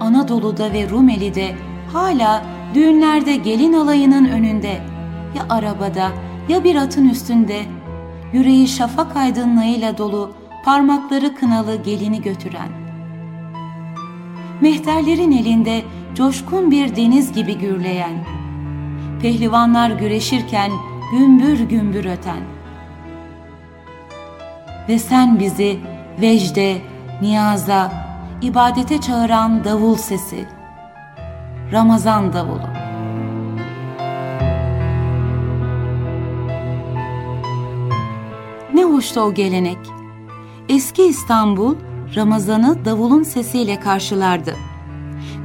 Anadolu'da 0.00 0.72
ve 0.72 0.90
Rumeli'de 0.90 1.54
hala 1.92 2.42
düğünlerde 2.74 3.36
gelin 3.36 3.72
alayının 3.72 4.24
önünde 4.24 4.80
ya 5.36 5.46
arabada 5.48 6.08
ya 6.48 6.64
bir 6.64 6.76
atın 6.76 7.08
üstünde 7.08 7.62
yüreği 8.32 8.68
şafak 8.68 9.16
aydınlığıyla 9.16 9.98
dolu 9.98 10.32
parmakları 10.64 11.34
kınalı 11.34 11.82
gelini 11.82 12.22
götüren. 12.22 12.68
Mehterlerin 14.60 15.32
elinde 15.32 15.82
coşkun 16.14 16.70
bir 16.70 16.96
deniz 16.96 17.32
gibi 17.32 17.58
gürleyen. 17.58 18.24
Pehlivanlar 19.22 19.90
güreşirken 19.90 20.70
gümbür 21.12 21.60
gümbür 21.60 22.04
öten. 22.04 22.40
Ve 24.88 24.98
sen 24.98 25.38
bizi 25.40 25.78
vecde, 26.20 26.76
niyaza, 27.22 27.92
ibadete 28.42 29.00
çağıran 29.00 29.64
davul 29.64 29.96
sesi. 29.96 30.57
Ramazan 31.72 32.32
davulu. 32.32 32.68
Ne 38.74 38.84
hoştu 38.84 39.20
o 39.20 39.34
gelenek. 39.34 39.78
Eski 40.68 41.02
İstanbul 41.02 41.74
Ramazan'ı 42.16 42.84
davulun 42.84 43.22
sesiyle 43.22 43.80
karşılardı. 43.80 44.56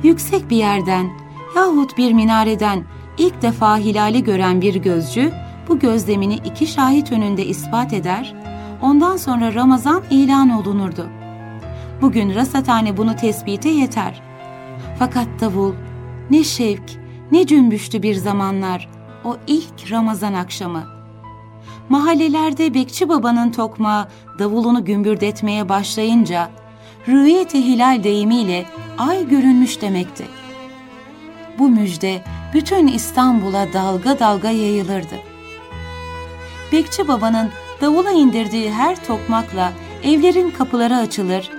Yüksek 0.03 0.49
bir 0.49 0.57
yerden 0.57 1.09
yahut 1.55 1.97
bir 1.97 2.13
minareden 2.13 2.83
ilk 3.17 3.41
defa 3.41 3.77
hilali 3.77 4.23
gören 4.23 4.61
bir 4.61 4.75
gözcü 4.75 5.31
bu 5.67 5.79
gözlemini 5.79 6.35
iki 6.35 6.67
şahit 6.67 7.11
önünde 7.11 7.45
ispat 7.45 7.93
eder, 7.93 8.35
ondan 8.81 9.17
sonra 9.17 9.53
Ramazan 9.53 10.03
ilan 10.09 10.49
olunurdu.'' 10.49 11.23
Bugün 12.03 12.35
rasathane 12.35 12.97
bunu 12.97 13.15
tespite 13.15 13.69
yeter. 13.69 14.21
Fakat 14.99 15.27
davul 15.39 15.73
ne 16.29 16.43
şevk 16.43 16.83
ne 17.31 17.47
cümbüştü 17.47 18.03
bir 18.03 18.15
zamanlar 18.15 18.89
o 19.23 19.37
ilk 19.47 19.91
Ramazan 19.91 20.33
akşamı. 20.33 20.83
Mahallelerde 21.89 22.73
Bekçi 22.73 23.09
Baba'nın 23.09 23.51
tokmağı 23.51 24.07
davulunu 24.39 24.85
gümbürdetmeye 24.85 25.69
başlayınca 25.69 26.49
rüyeti 27.07 27.65
hilal 27.65 28.03
deyimiyle 28.03 28.65
ay 28.97 29.27
görünmüş 29.27 29.81
demekti. 29.81 30.25
Bu 31.59 31.69
müjde 31.69 32.23
bütün 32.53 32.87
İstanbul'a 32.87 33.73
dalga 33.73 34.19
dalga 34.19 34.49
yayılırdı. 34.49 35.15
Bekçi 36.71 37.07
Baba'nın 37.07 37.49
davula 37.81 38.11
indirdiği 38.11 38.71
her 38.71 39.05
tokmakla 39.05 39.73
evlerin 40.03 40.51
kapıları 40.51 40.95
açılır, 40.95 41.49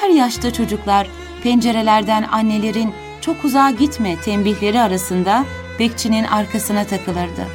her 0.00 0.08
yaşta 0.10 0.52
çocuklar 0.52 1.08
pencerelerden 1.42 2.22
annelerin 2.32 2.92
çok 3.22 3.44
uzağa 3.44 3.70
gitme 3.70 4.16
tembihleri 4.20 4.80
arasında 4.80 5.44
bekçinin 5.78 6.24
arkasına 6.24 6.84
takılırdı. 6.84 7.46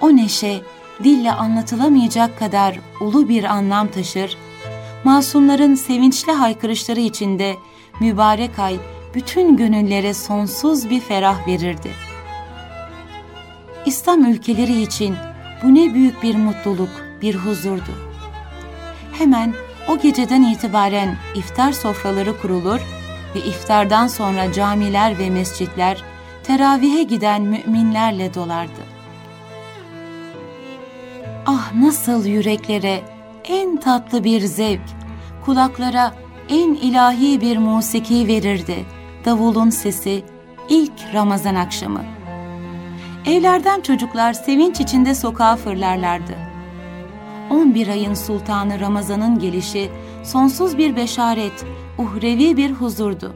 O 0.00 0.16
neşe 0.16 0.60
dille 1.04 1.32
anlatılamayacak 1.32 2.38
kadar 2.38 2.80
ulu 3.00 3.28
bir 3.28 3.44
anlam 3.44 3.88
taşır, 3.88 4.36
masumların 5.04 5.74
sevinçli 5.74 6.32
haykırışları 6.32 7.00
içinde 7.00 7.56
mübarek 8.00 8.58
ay 8.58 8.76
bütün 9.14 9.56
gönüllere 9.56 10.14
sonsuz 10.14 10.90
bir 10.90 11.00
ferah 11.00 11.46
verirdi. 11.46 11.90
İslam 13.86 14.24
ülkeleri 14.24 14.82
için 14.82 15.16
bu 15.62 15.74
ne 15.74 15.94
büyük 15.94 16.22
bir 16.22 16.36
mutluluk, 16.36 16.90
bir 17.22 17.34
huzurdu. 17.34 17.90
Hemen 19.12 19.54
o 19.88 19.98
geceden 19.98 20.42
itibaren 20.42 21.16
iftar 21.34 21.72
sofraları 21.72 22.40
kurulur 22.40 22.80
ve 23.36 23.40
iftardan 23.40 24.06
sonra 24.06 24.52
camiler 24.52 25.18
ve 25.18 25.30
mescitler 25.30 26.04
teravihe 26.44 27.02
giden 27.02 27.42
müminlerle 27.42 28.34
dolardı. 28.34 28.80
Ah 31.46 31.74
nasıl 31.74 32.26
yüreklere 32.26 33.00
en 33.44 33.76
tatlı 33.76 34.24
bir 34.24 34.40
zevk, 34.40 34.80
kulaklara 35.44 36.14
en 36.48 36.74
ilahi 36.74 37.40
bir 37.40 37.58
musiki 37.58 38.28
verirdi 38.28 38.84
davulun 39.24 39.70
sesi 39.70 40.24
ilk 40.68 41.14
Ramazan 41.14 41.54
akşamı. 41.54 42.04
Evlerden 43.26 43.80
çocuklar 43.80 44.32
sevinç 44.32 44.80
içinde 44.80 45.14
sokağa 45.14 45.56
fırlarlardı. 45.56 46.32
11 47.50 47.88
ayın 47.88 48.14
sultanı 48.14 48.80
Ramazan'ın 48.80 49.38
gelişi 49.38 49.90
sonsuz 50.24 50.78
bir 50.78 50.96
beşaret, 50.96 51.64
uhrevi 51.98 52.56
bir 52.56 52.70
huzurdu. 52.70 53.34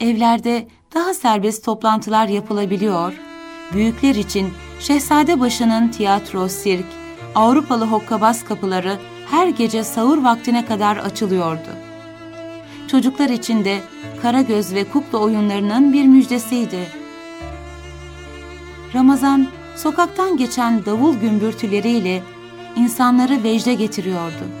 Evlerde 0.00 0.68
daha 0.94 1.14
serbest 1.14 1.64
toplantılar 1.64 2.28
yapılabiliyor, 2.28 3.12
büyükler 3.72 4.14
için 4.14 4.48
Şehzade 4.80 5.40
başının 5.40 5.88
tiyatro, 5.88 6.48
sirk, 6.48 6.86
Avrupalı 7.34 7.86
hokkabaz 7.86 8.44
kapıları 8.44 8.98
her 9.30 9.48
gece 9.48 9.84
sahur 9.84 10.24
vaktine 10.24 10.64
kadar 10.66 10.96
açılıyordu. 10.96 11.68
Çocuklar 12.88 13.28
için 13.28 13.64
de 13.64 13.80
Karagöz 14.22 14.74
ve 14.74 14.84
kukla 14.84 15.18
oyunlarının 15.18 15.92
bir 15.92 16.04
müjdesiydi. 16.04 16.86
Ramazan, 18.94 19.46
sokaktan 19.76 20.36
geçen 20.36 20.84
davul 20.84 21.16
gümbürtüleriyle 21.16 22.22
insanları 22.76 23.42
vecde 23.42 23.74
getiriyordu. 23.74 24.59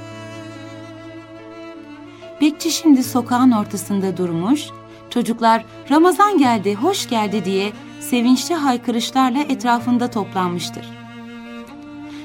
Bekçi 2.40 2.70
şimdi 2.70 3.02
sokağın 3.02 3.50
ortasında 3.50 4.16
durmuş, 4.16 4.68
çocuklar 5.10 5.64
Ramazan 5.90 6.38
geldi, 6.38 6.74
hoş 6.74 7.08
geldi 7.08 7.44
diye 7.44 7.72
sevinçli 8.00 8.54
haykırışlarla 8.54 9.38
etrafında 9.38 10.10
toplanmıştır. 10.10 10.88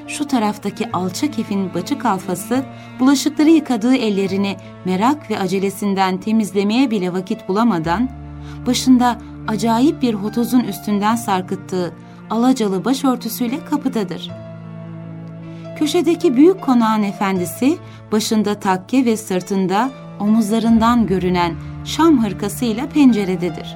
Şu 0.07 0.27
taraftaki 0.27 0.91
alçak 0.91 1.39
efin 1.39 1.73
bacı 1.73 1.99
kalfası 1.99 2.65
bulaşıkları 2.99 3.49
yıkadığı 3.49 3.95
ellerini 3.95 4.57
merak 4.85 5.29
ve 5.29 5.39
acelesinden 5.39 6.17
temizlemeye 6.17 6.91
bile 6.91 7.13
vakit 7.13 7.49
bulamadan 7.49 8.09
başında 8.67 9.17
acayip 9.47 10.01
bir 10.01 10.13
hotozun 10.13 10.59
üstünden 10.59 11.15
sarkıttığı 11.15 11.93
alacalı 12.29 12.85
başörtüsüyle 12.85 13.65
kapıdadır. 13.65 14.31
Köşedeki 15.79 16.35
büyük 16.35 16.61
konağın 16.61 17.03
efendisi 17.03 17.77
başında 18.11 18.59
takke 18.59 19.05
ve 19.05 19.17
sırtında 19.17 19.91
omuzlarından 20.19 21.07
görünen 21.07 21.55
şam 21.85 22.23
hırkasıyla 22.23 22.89
pencerededir. 22.89 23.75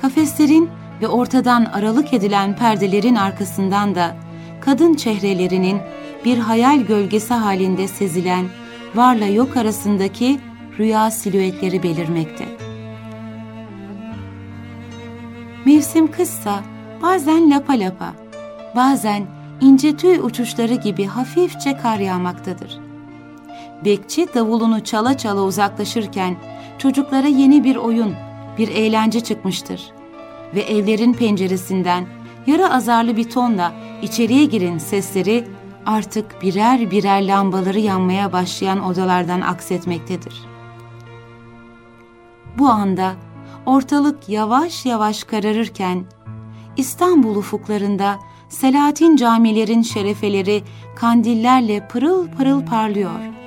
Kafeslerin 0.00 0.70
ve 1.00 1.08
ortadan 1.08 1.64
aralık 1.64 2.12
edilen 2.14 2.56
perdelerin 2.56 3.14
arkasından 3.14 3.94
da 3.94 4.16
kadın 4.60 4.94
çehrelerinin 4.94 5.78
bir 6.24 6.38
hayal 6.38 6.80
gölgesi 6.80 7.34
halinde 7.34 7.88
sezilen 7.88 8.46
varla 8.94 9.26
yok 9.26 9.56
arasındaki 9.56 10.40
rüya 10.78 11.10
silüetleri 11.10 11.82
belirmekte. 11.82 12.44
Mevsim 15.64 16.10
kızsa 16.10 16.60
bazen 17.02 17.50
lapa 17.50 17.72
lapa, 17.72 18.12
bazen 18.76 19.26
ince 19.60 19.96
tüy 19.96 20.18
uçuşları 20.18 20.74
gibi 20.74 21.04
hafifçe 21.04 21.76
kar 21.76 21.98
yağmaktadır. 21.98 22.89
Bekçi 23.84 24.26
davulunu 24.34 24.84
çala 24.84 25.18
çala 25.18 25.42
uzaklaşırken 25.42 26.36
çocuklara 26.78 27.26
yeni 27.26 27.64
bir 27.64 27.76
oyun, 27.76 28.14
bir 28.58 28.68
eğlence 28.68 29.20
çıkmıştır. 29.20 29.92
Ve 30.54 30.60
evlerin 30.60 31.12
penceresinden 31.12 32.06
yara 32.46 32.74
azarlı 32.74 33.16
bir 33.16 33.30
tonla 33.30 33.72
içeriye 34.02 34.44
girin 34.44 34.78
sesleri 34.78 35.44
artık 35.86 36.42
birer 36.42 36.90
birer 36.90 37.26
lambaları 37.26 37.80
yanmaya 37.80 38.32
başlayan 38.32 38.84
odalardan 38.84 39.40
aksetmektedir. 39.40 40.34
Bu 42.58 42.68
anda 42.68 43.12
ortalık 43.66 44.28
yavaş 44.28 44.86
yavaş 44.86 45.24
kararırken 45.24 46.04
İstanbul 46.76 47.36
ufuklarında 47.36 48.18
Selahattin 48.48 49.16
camilerin 49.16 49.82
şerefeleri 49.82 50.62
kandillerle 50.96 51.88
pırıl 51.88 52.28
pırıl 52.28 52.66
parlıyor. 52.66 53.39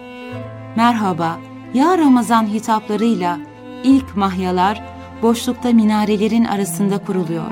Merhaba, 0.75 1.37
ya 1.73 1.97
Ramazan 1.97 2.47
hitaplarıyla 2.47 3.39
ilk 3.83 4.17
mahyalar 4.17 4.83
boşlukta 5.21 5.71
minarelerin 5.71 6.45
arasında 6.45 6.97
kuruluyor. 6.97 7.51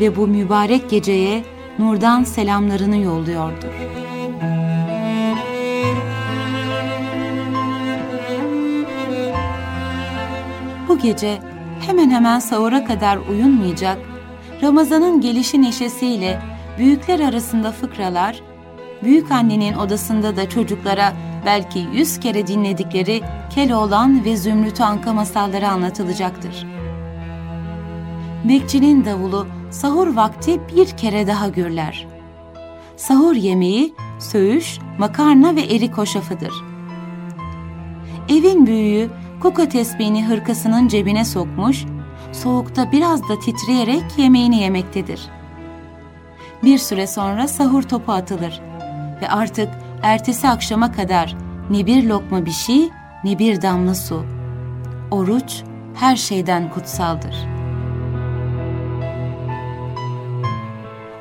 Ve 0.00 0.16
bu 0.16 0.26
mübarek 0.26 0.90
geceye 0.90 1.44
nurdan 1.78 2.24
selamlarını 2.24 2.96
yolluyordur. 2.96 3.68
Bu 10.88 10.98
gece 10.98 11.38
hemen 11.86 12.10
hemen 12.10 12.38
sahura 12.38 12.84
kadar 12.84 13.18
uyunmayacak, 13.30 13.98
Ramazan'ın 14.62 15.20
gelişi 15.20 15.62
neşesiyle 15.62 16.40
büyükler 16.78 17.20
arasında 17.20 17.72
fıkralar, 17.72 18.42
büyük 19.02 19.30
annenin 19.30 19.74
odasında 19.74 20.36
da 20.36 20.48
çocuklara 20.48 21.12
belki 21.46 21.78
yüz 21.92 22.20
kere 22.20 22.46
dinledikleri 22.46 23.22
Keloğlan 23.54 24.24
ve 24.24 24.36
Zümrüt 24.36 24.80
Anka 24.80 25.12
masalları 25.12 25.68
anlatılacaktır. 25.68 26.66
Bekçinin 28.44 29.04
davulu 29.04 29.46
sahur 29.70 30.16
vakti 30.16 30.60
bir 30.76 30.86
kere 30.86 31.26
daha 31.26 31.48
gürler. 31.48 32.06
Sahur 32.96 33.34
yemeği 33.34 33.94
söğüş, 34.18 34.78
makarna 34.98 35.56
ve 35.56 35.60
erik 35.60 35.98
hoşafıdır. 35.98 36.52
Evin 38.28 38.66
büyüğü 38.66 39.10
kuka 39.42 39.68
tesbihini 39.68 40.26
hırkasının 40.26 40.88
cebine 40.88 41.24
sokmuş, 41.24 41.84
soğukta 42.32 42.92
biraz 42.92 43.28
da 43.28 43.38
titreyerek 43.38 44.04
yemeğini 44.16 44.60
yemektedir. 44.60 45.20
Bir 46.64 46.78
süre 46.78 47.06
sonra 47.06 47.48
sahur 47.48 47.82
topu 47.82 48.12
atılır 48.12 48.60
ve 49.22 49.28
artık 49.28 49.68
ertesi 50.02 50.48
akşama 50.48 50.92
kadar 50.92 51.36
ne 51.70 51.86
bir 51.86 52.04
lokma 52.04 52.46
bir 52.46 52.50
şey 52.50 52.88
ne 53.24 53.38
bir 53.38 53.62
damla 53.62 53.94
su. 53.94 54.24
Oruç 55.10 55.62
her 55.94 56.16
şeyden 56.16 56.70
kutsaldır. 56.70 57.36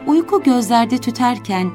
Uyku 0.07 0.43
gözlerde 0.43 0.97
tüterken 0.97 1.71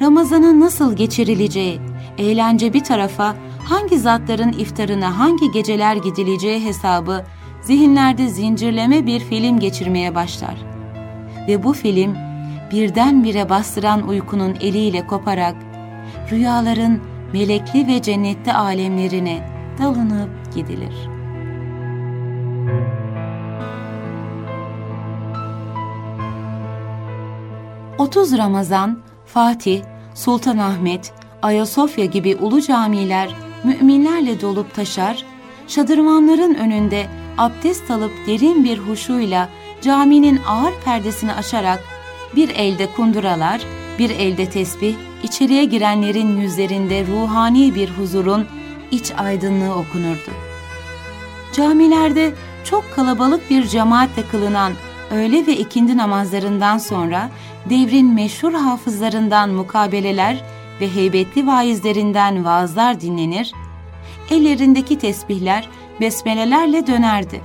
Ramazan'ın 0.00 0.60
nasıl 0.60 0.96
geçirileceği, 0.96 1.80
eğlence 2.18 2.72
bir 2.72 2.84
tarafa 2.84 3.34
hangi 3.64 3.98
zatların 3.98 4.52
iftarına 4.52 5.18
hangi 5.18 5.50
geceler 5.50 5.96
gidileceği 5.96 6.64
hesabı 6.64 7.24
zihinlerde 7.62 8.28
zincirleme 8.28 9.06
bir 9.06 9.20
film 9.20 9.58
geçirmeye 9.58 10.14
başlar. 10.14 10.56
Ve 11.48 11.62
bu 11.62 11.72
film 11.72 12.29
birdenbire 12.70 13.48
bastıran 13.48 14.08
uykunun 14.08 14.56
eliyle 14.60 15.06
koparak 15.06 15.56
rüyaların 16.30 17.00
melekli 17.32 17.86
ve 17.86 18.02
cennetli 18.02 18.52
alemlerine 18.52 19.48
dalınıp 19.78 20.30
gidilir. 20.54 20.94
Otuz 27.98 28.38
Ramazan, 28.38 28.98
Fatih, 29.26 29.82
Sultanahmet, 30.14 31.12
Ayasofya 31.42 32.04
gibi 32.04 32.36
ulu 32.36 32.60
camiler 32.60 33.34
müminlerle 33.64 34.40
dolup 34.40 34.74
taşar, 34.74 35.24
şadırvanların 35.68 36.54
önünde 36.54 37.06
abdest 37.38 37.90
alıp 37.90 38.12
derin 38.26 38.64
bir 38.64 38.78
huşuyla 38.78 39.48
caminin 39.82 40.40
ağır 40.48 40.72
perdesini 40.84 41.32
açarak 41.32 41.89
bir 42.36 42.48
elde 42.48 42.92
kunduralar, 42.92 43.60
bir 43.98 44.10
elde 44.10 44.50
tesbih, 44.50 44.94
içeriye 45.22 45.64
girenlerin 45.64 46.40
yüzlerinde 46.40 47.06
ruhani 47.06 47.74
bir 47.74 47.90
huzurun 47.90 48.46
iç 48.90 49.12
aydınlığı 49.18 49.74
okunurdu. 49.74 50.30
Camilerde 51.52 52.32
çok 52.64 52.94
kalabalık 52.94 53.50
bir 53.50 53.66
cemaatle 53.66 54.22
kılınan 54.30 54.72
öğle 55.10 55.46
ve 55.46 55.56
ikindi 55.56 55.96
namazlarından 55.96 56.78
sonra 56.78 57.30
devrin 57.70 58.14
meşhur 58.14 58.52
hafızlarından 58.52 59.50
mukabeleler 59.50 60.44
ve 60.80 60.94
heybetli 60.94 61.46
vaizlerinden 61.46 62.44
vaazlar 62.44 63.00
dinlenir, 63.00 63.52
ellerindeki 64.30 64.98
tesbihler 64.98 65.68
besmelelerle 66.00 66.86
dönerdi. 66.86 67.40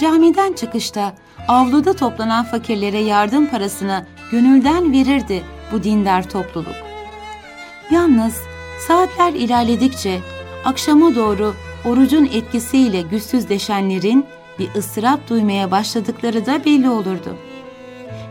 Camiden 0.00 0.52
çıkışta 0.52 1.14
avluda 1.48 1.92
toplanan 1.92 2.44
fakirlere 2.44 2.98
yardım 2.98 3.46
parasını 3.46 4.06
gönülden 4.30 4.92
verirdi 4.92 5.42
bu 5.72 5.82
dindar 5.82 6.30
topluluk. 6.30 6.74
Yalnız 7.90 8.42
saatler 8.88 9.32
ilerledikçe 9.32 10.20
akşama 10.64 11.14
doğru 11.14 11.54
orucun 11.84 12.24
etkisiyle 12.24 13.02
güçsüzleşenlerin 13.02 14.26
bir 14.58 14.74
ıstırap 14.74 15.28
duymaya 15.28 15.70
başladıkları 15.70 16.46
da 16.46 16.64
belli 16.64 16.90
olurdu. 16.90 17.36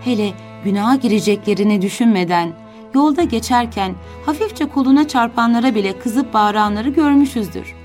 Hele 0.04 0.34
günaha 0.63 1.01
gireceklerini 1.01 1.82
düşünmeden 1.82 2.54
yolda 2.93 3.23
geçerken 3.23 3.95
hafifçe 4.25 4.65
koluna 4.65 5.08
çarpanlara 5.08 5.75
bile 5.75 5.99
kızıp 5.99 6.34
bağıranları 6.34 6.89
görmüşüzdür. 6.89 7.75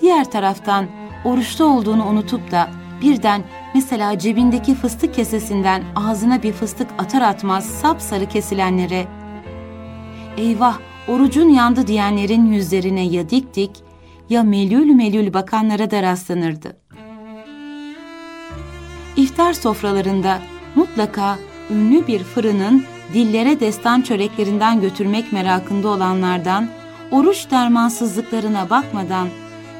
Diğer 0.00 0.30
taraftan 0.30 0.86
oruçta 1.24 1.64
olduğunu 1.64 2.06
unutup 2.06 2.50
da 2.50 2.68
birden 3.02 3.42
mesela 3.74 4.18
cebindeki 4.18 4.74
fıstık 4.74 5.14
kesesinden 5.14 5.82
ağzına 5.96 6.42
bir 6.42 6.52
fıstık 6.52 6.88
atar 6.98 7.22
atmaz 7.22 7.66
sapsarı 7.66 8.26
kesilenlere 8.26 9.06
eyvah 10.36 10.78
orucun 11.08 11.48
yandı 11.48 11.86
diyenlerin 11.86 12.46
yüzlerine 12.46 13.06
ya 13.06 13.30
dik 13.30 13.54
dik 13.54 13.70
ya 14.30 14.42
melül 14.42 14.94
melül 14.94 15.34
bakanlara 15.34 15.90
da 15.90 16.02
rastlanırdı. 16.02 16.76
İftar 19.16 19.52
sofralarında 19.52 20.38
mutlaka 20.74 21.38
ünlü 21.70 22.06
bir 22.06 22.24
fırının 22.24 22.84
dillere 23.14 23.60
destan 23.60 24.00
çöreklerinden 24.00 24.80
götürmek 24.80 25.32
merakında 25.32 25.88
olanlardan 25.88 26.68
oruç 27.10 27.50
dermansızlıklarına 27.50 28.70
bakmadan 28.70 29.28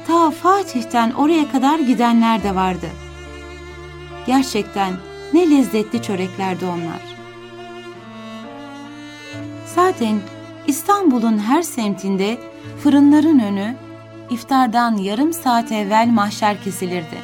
ta 0.07 0.31
Fatih'ten 0.31 1.11
oraya 1.11 1.51
kadar 1.51 1.79
gidenler 1.79 2.43
de 2.43 2.55
vardı. 2.55 2.87
Gerçekten 4.25 4.93
ne 5.33 5.49
lezzetli 5.51 6.01
çöreklerdi 6.01 6.65
onlar. 6.65 7.15
Zaten 9.75 10.19
İstanbul'un 10.67 11.37
her 11.37 11.61
semtinde 11.61 12.37
fırınların 12.83 13.39
önü 13.39 13.75
iftardan 14.29 14.97
yarım 14.97 15.33
saat 15.33 15.71
evvel 15.71 16.09
mahşer 16.11 16.63
kesilirdi. 16.63 17.17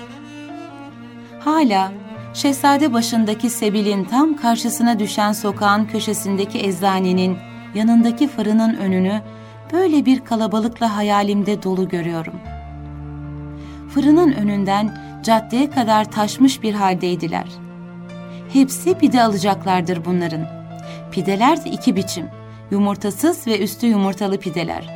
Hala 1.39 1.91
Şehzade 2.33 2.93
başındaki 2.93 3.49
Sebil'in 3.49 4.03
tam 4.03 4.35
karşısına 4.35 4.99
düşen 4.99 5.31
sokağın 5.31 5.85
köşesindeki 5.85 6.59
eczanenin 6.59 7.37
yanındaki 7.75 8.27
fırının 8.27 8.75
önünü 8.75 9.21
böyle 9.73 10.05
bir 10.05 10.25
kalabalıkla 10.25 10.95
hayalimde 10.97 11.63
dolu 11.63 11.89
görüyorum. 11.89 12.33
Fırının 13.93 14.31
önünden 14.31 14.97
caddeye 15.23 15.69
kadar 15.69 16.11
taşmış 16.11 16.63
bir 16.63 16.73
haldeydiler. 16.73 17.45
Hepsi 18.53 18.97
pide 18.97 19.23
alacaklardır 19.23 20.05
bunların. 20.05 20.47
Pideler 21.11 21.65
de 21.65 21.69
iki 21.69 21.95
biçim, 21.95 22.25
yumurtasız 22.71 23.47
ve 23.47 23.59
üstü 23.59 23.87
yumurtalı 23.87 24.37
pideler. 24.39 24.89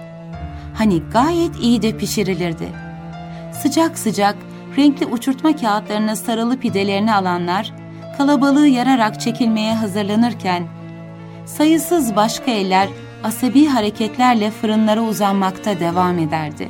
Hani 0.78 1.00
gayet 1.14 1.60
iyi 1.62 1.82
de 1.82 1.98
pişirilirdi. 1.98 2.68
Sıcak 3.54 3.98
sıcak 3.98 4.36
renkli 4.78 5.06
uçurtma 5.06 5.56
kağıtlarına 5.56 6.16
sarılı 6.16 6.60
pidelerini 6.60 7.14
alanlar, 7.14 7.74
kalabalığı 8.18 8.68
yararak 8.68 9.22
çekilmeye 9.22 9.76
hazırlanırken, 9.76 10.64
sayısız 11.46 12.16
başka 12.16 12.52
eller 12.52 12.90
asabi 13.24 13.66
hareketlerle 13.66 14.52
fırınlara 14.52 15.02
uzanmakta 15.02 15.80
devam 15.80 16.20
ederdi. 16.20 16.70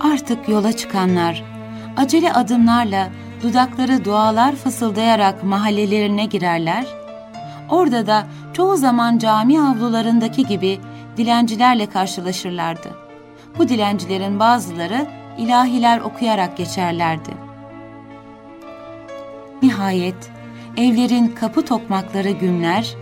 Artık 0.00 0.48
yola 0.48 0.72
çıkanlar, 0.72 1.53
acele 1.96 2.32
adımlarla 2.32 3.08
dudakları 3.42 4.04
dualar 4.04 4.56
fısıldayarak 4.56 5.44
mahallelerine 5.44 6.24
girerler, 6.24 6.86
orada 7.70 8.06
da 8.06 8.26
çoğu 8.52 8.76
zaman 8.76 9.18
cami 9.18 9.60
avlularındaki 9.60 10.46
gibi 10.46 10.80
dilencilerle 11.16 11.86
karşılaşırlardı. 11.86 12.88
Bu 13.58 13.68
dilencilerin 13.68 14.40
bazıları 14.40 15.06
ilahiler 15.38 16.00
okuyarak 16.00 16.56
geçerlerdi. 16.56 17.30
Nihayet 19.62 20.30
evlerin 20.76 21.26
kapı 21.26 21.64
tokmakları 21.64 22.30
gümler, 22.30 22.94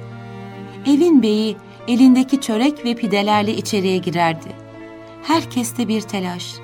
evin 0.86 1.22
beyi 1.22 1.56
elindeki 1.88 2.40
çörek 2.40 2.84
ve 2.84 2.94
pidelerle 2.94 3.56
içeriye 3.56 3.98
girerdi. 3.98 4.48
Herkeste 5.22 5.88
bir 5.88 6.00
telaş. 6.00 6.54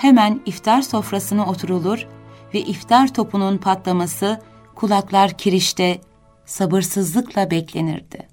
Hemen 0.00 0.40
iftar 0.46 0.82
sofrasına 0.82 1.46
oturulur 1.46 2.06
ve 2.54 2.60
iftar 2.60 3.14
topunun 3.14 3.58
patlaması 3.58 4.40
kulaklar 4.74 5.38
kirişte 5.38 6.00
sabırsızlıkla 6.44 7.50
beklenirdi. 7.50 8.28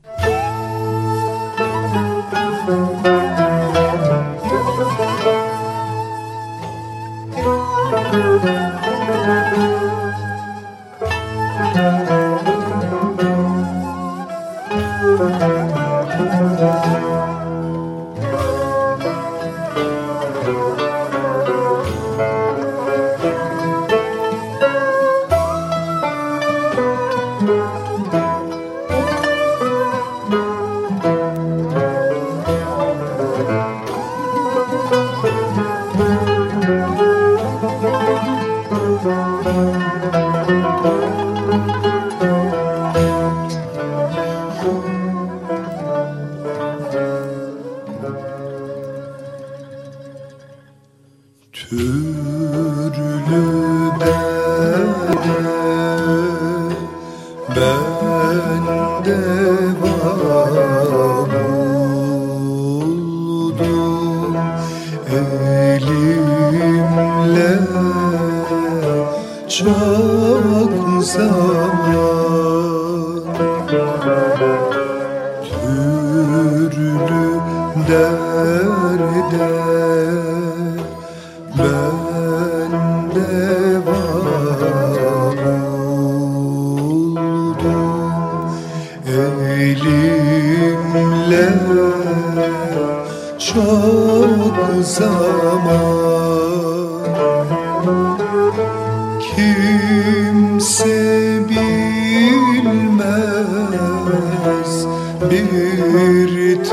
Bir 105.31 106.63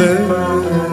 çıkan 0.00 0.89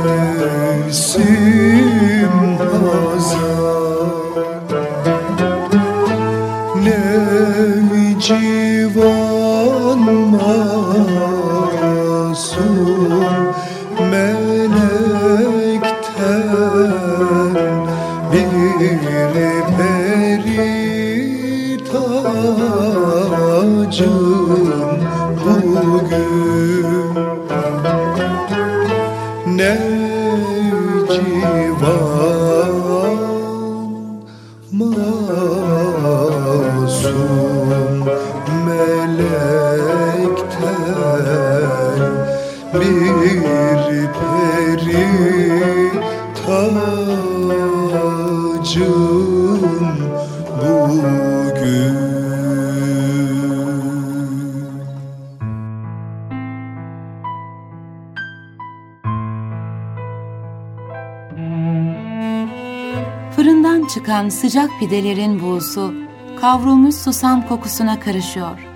sıcak 64.57 64.79
pidelerin 64.79 65.41
buğusu 65.41 65.93
kavrulmuş 66.41 66.95
susam 66.95 67.47
kokusuna 67.47 67.99
karışıyor. 67.99 68.67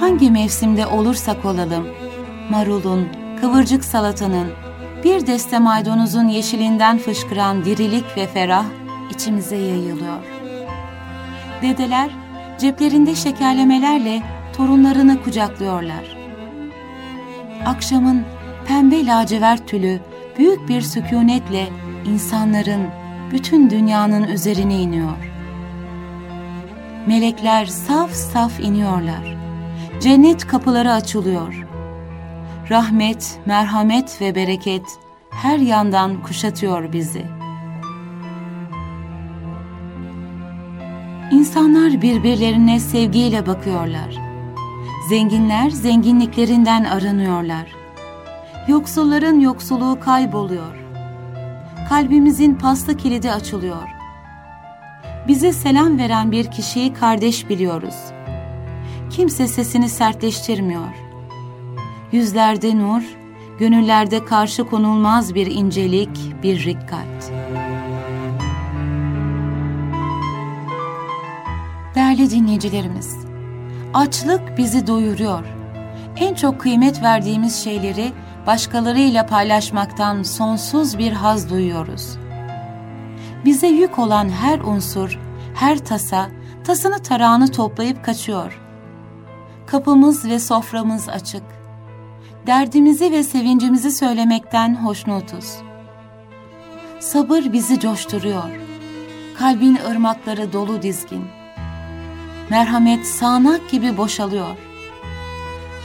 Hangi 0.00 0.30
mevsimde 0.30 0.86
olursak 0.86 1.44
olalım, 1.44 1.86
marulun, 2.50 3.08
kıvırcık 3.40 3.84
salatanın, 3.84 4.48
bir 5.04 5.26
deste 5.26 5.58
maydanozun 5.58 6.28
yeşilinden 6.28 6.98
fışkıran 6.98 7.64
dirilik 7.64 8.04
ve 8.16 8.26
ferah 8.26 8.64
içimize 9.10 9.56
yayılıyor. 9.56 10.22
Dedeler 11.62 12.10
ceplerinde 12.58 13.14
şekerlemelerle 13.14 14.22
torunlarını 14.56 15.22
kucaklıyorlar. 15.22 16.16
Akşamın 17.66 18.22
pembe 18.66 19.06
lacivert 19.06 19.68
tülü 19.68 20.00
büyük 20.38 20.68
bir 20.68 20.80
sükunetle 20.80 21.68
insanların 22.06 23.01
bütün 23.32 23.70
dünyanın 23.70 24.22
üzerine 24.24 24.80
iniyor. 24.80 25.32
Melekler 27.06 27.66
saf 27.66 28.12
saf 28.12 28.60
iniyorlar. 28.60 29.36
Cennet 30.00 30.46
kapıları 30.46 30.92
açılıyor. 30.92 31.66
Rahmet, 32.70 33.38
merhamet 33.46 34.20
ve 34.20 34.34
bereket 34.34 34.82
her 35.30 35.58
yandan 35.58 36.22
kuşatıyor 36.22 36.92
bizi. 36.92 37.24
İnsanlar 41.32 42.02
birbirlerine 42.02 42.80
sevgiyle 42.80 43.46
bakıyorlar. 43.46 44.16
Zenginler 45.08 45.70
zenginliklerinden 45.70 46.84
aranıyorlar. 46.84 47.66
Yoksulların 48.68 49.40
yoksulluğu 49.40 50.00
kayboluyor 50.00 50.81
kalbimizin 51.88 52.54
pasta 52.54 52.96
kilidi 52.96 53.32
açılıyor. 53.32 53.88
Bize 55.28 55.52
selam 55.52 55.98
veren 55.98 56.32
bir 56.32 56.50
kişiyi 56.50 56.94
kardeş 56.94 57.48
biliyoruz. 57.48 57.94
Kimse 59.10 59.48
sesini 59.48 59.88
sertleştirmiyor. 59.88 60.94
Yüzlerde 62.12 62.78
nur, 62.78 63.02
gönüllerde 63.58 64.24
karşı 64.24 64.64
konulmaz 64.64 65.34
bir 65.34 65.46
incelik, 65.46 66.42
bir 66.42 66.64
rikkat. 66.64 67.32
Değerli 71.94 72.30
dinleyicilerimiz, 72.30 73.16
açlık 73.94 74.58
bizi 74.58 74.86
doyuruyor. 74.86 75.44
En 76.16 76.34
çok 76.34 76.60
kıymet 76.60 77.02
verdiğimiz 77.02 77.64
şeyleri 77.64 78.12
başkalarıyla 78.46 79.26
paylaşmaktan 79.26 80.22
sonsuz 80.22 80.98
bir 80.98 81.12
haz 81.12 81.50
duyuyoruz. 81.50 82.18
Bize 83.44 83.66
yük 83.66 83.98
olan 83.98 84.28
her 84.28 84.58
unsur, 84.58 85.18
her 85.54 85.78
tasa, 85.78 86.30
tasını 86.64 87.02
tarağını 87.02 87.52
toplayıp 87.52 88.04
kaçıyor. 88.04 88.60
Kapımız 89.66 90.28
ve 90.28 90.38
soframız 90.38 91.08
açık. 91.08 91.42
Derdimizi 92.46 93.12
ve 93.12 93.22
sevincimizi 93.22 93.90
söylemekten 93.90 94.84
hoşnutuz. 94.84 95.56
Sabır 97.00 97.52
bizi 97.52 97.80
coşturuyor. 97.80 98.50
Kalbin 99.38 99.78
ırmakları 99.90 100.52
dolu 100.52 100.82
dizgin. 100.82 101.24
Merhamet 102.50 103.06
sağanak 103.06 103.70
gibi 103.70 103.96
boşalıyor. 103.96 104.56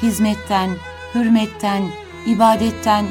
Hizmetten, 0.01 0.69
hürmetten, 1.15 1.83
ibadetten, 2.27 3.05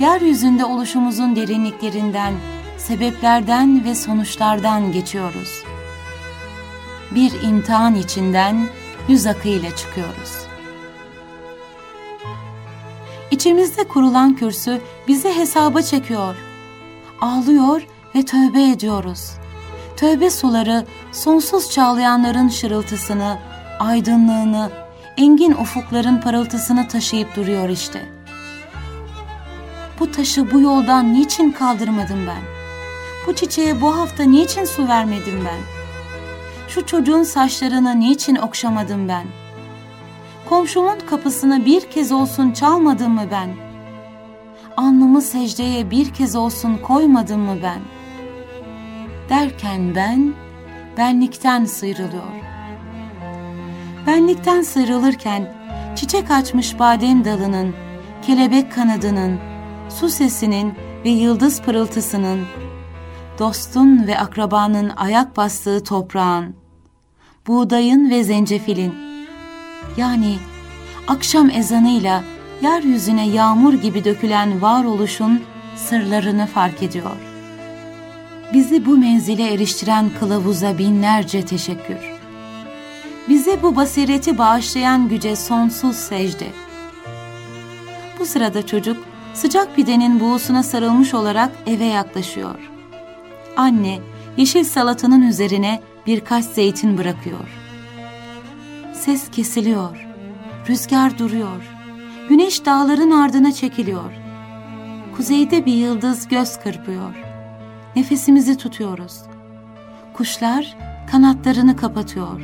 yeryüzünde 0.00 0.64
oluşumuzun 0.64 1.36
derinliklerinden, 1.36 2.34
sebeplerden 2.78 3.84
ve 3.84 3.94
sonuçlardan 3.94 4.92
geçiyoruz. 4.92 5.64
Bir 7.14 7.42
imtihan 7.42 7.94
içinden 7.94 8.66
yüz 9.08 9.26
akıyla 9.26 9.76
çıkıyoruz. 9.76 10.48
İçimizde 13.30 13.84
kurulan 13.84 14.36
kürsü 14.36 14.80
bizi 15.08 15.36
hesaba 15.36 15.82
çekiyor. 15.82 16.36
Ağlıyor 17.20 17.82
ve 18.14 18.24
tövbe 18.24 18.70
ediyoruz. 18.70 19.30
Tövbe 19.96 20.30
suları 20.30 20.86
sonsuz 21.12 21.70
çağlayanların 21.70 22.48
şırıltısını, 22.48 23.38
aydınlığını, 23.80 24.70
engin 25.16 25.52
ufukların 25.52 26.20
parıltısını 26.20 26.88
taşıyıp 26.88 27.36
duruyor 27.36 27.68
işte.'' 27.68 28.17
Bu 30.00 30.10
taşı 30.10 30.50
bu 30.52 30.60
yoldan 30.60 31.14
niçin 31.14 31.50
kaldırmadım 31.50 32.26
ben? 32.26 32.42
Bu 33.26 33.34
çiçeğe 33.34 33.80
bu 33.80 33.96
hafta 33.96 34.22
niçin 34.22 34.64
su 34.64 34.88
vermedim 34.88 35.44
ben? 35.44 35.60
Şu 36.68 36.86
çocuğun 36.86 37.22
saçlarını 37.22 38.00
niçin 38.00 38.36
okşamadım 38.36 39.08
ben? 39.08 39.26
Komşumun 40.48 40.98
kapısını 41.10 41.64
bir 41.64 41.90
kez 41.90 42.12
olsun 42.12 42.52
çalmadım 42.52 43.12
mı 43.12 43.24
ben? 43.30 43.50
Alnımı 44.76 45.22
secdeye 45.22 45.90
bir 45.90 46.14
kez 46.14 46.36
olsun 46.36 46.76
koymadım 46.76 47.40
mı 47.40 47.56
ben? 47.62 47.80
Derken 49.28 49.94
ben 49.94 50.34
benlikten 50.96 51.64
sıyrılıyor. 51.64 52.22
Benlikten 54.06 54.62
sıyrılırken 54.62 55.54
çiçek 55.96 56.30
açmış 56.30 56.78
badem 56.78 57.24
dalının, 57.24 57.74
kelebek 58.22 58.72
kanadının, 58.72 59.38
su 59.88 60.08
sesinin 60.08 60.74
ve 61.04 61.08
yıldız 61.08 61.62
pırıltısının, 61.62 62.40
dostun 63.38 64.06
ve 64.06 64.18
akrabanın 64.18 64.92
ayak 64.96 65.36
bastığı 65.36 65.84
toprağın, 65.84 66.54
buğdayın 67.46 68.10
ve 68.10 68.24
zencefilin, 68.24 68.94
yani 69.96 70.36
akşam 71.08 71.50
ezanıyla 71.50 72.24
yeryüzüne 72.62 73.28
yağmur 73.28 73.74
gibi 73.74 74.04
dökülen 74.04 74.62
varoluşun 74.62 75.42
sırlarını 75.76 76.46
fark 76.46 76.82
ediyor. 76.82 77.16
Bizi 78.52 78.86
bu 78.86 78.96
menzile 78.96 79.54
eriştiren 79.54 80.10
kılavuza 80.20 80.78
binlerce 80.78 81.44
teşekkür. 81.46 82.18
Bize 83.28 83.62
bu 83.62 83.76
basireti 83.76 84.38
bağışlayan 84.38 85.08
güce 85.08 85.36
sonsuz 85.36 85.96
secde. 85.96 86.46
Bu 88.18 88.26
sırada 88.26 88.66
çocuk 88.66 89.04
sıcak 89.38 89.76
pidenin 89.76 90.20
buğusuna 90.20 90.62
sarılmış 90.62 91.14
olarak 91.14 91.50
eve 91.66 91.84
yaklaşıyor. 91.84 92.70
Anne 93.56 93.98
yeşil 94.36 94.64
salatanın 94.64 95.22
üzerine 95.22 95.80
birkaç 96.06 96.44
zeytin 96.44 96.98
bırakıyor. 96.98 97.48
Ses 98.92 99.30
kesiliyor. 99.30 100.06
Rüzgar 100.68 101.18
duruyor. 101.18 101.62
Güneş 102.28 102.64
dağların 102.64 103.10
ardına 103.10 103.52
çekiliyor. 103.52 104.12
Kuzeyde 105.16 105.66
bir 105.66 105.74
yıldız 105.74 106.28
göz 106.28 106.60
kırpıyor. 106.60 107.14
Nefesimizi 107.96 108.56
tutuyoruz. 108.56 109.22
Kuşlar 110.14 110.76
kanatlarını 111.10 111.76
kapatıyor. 111.76 112.40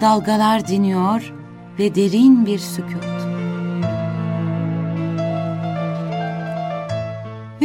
Dalgalar 0.00 0.68
diniyor 0.68 1.34
ve 1.78 1.94
derin 1.94 2.46
bir 2.46 2.58
sükut. 2.58 3.25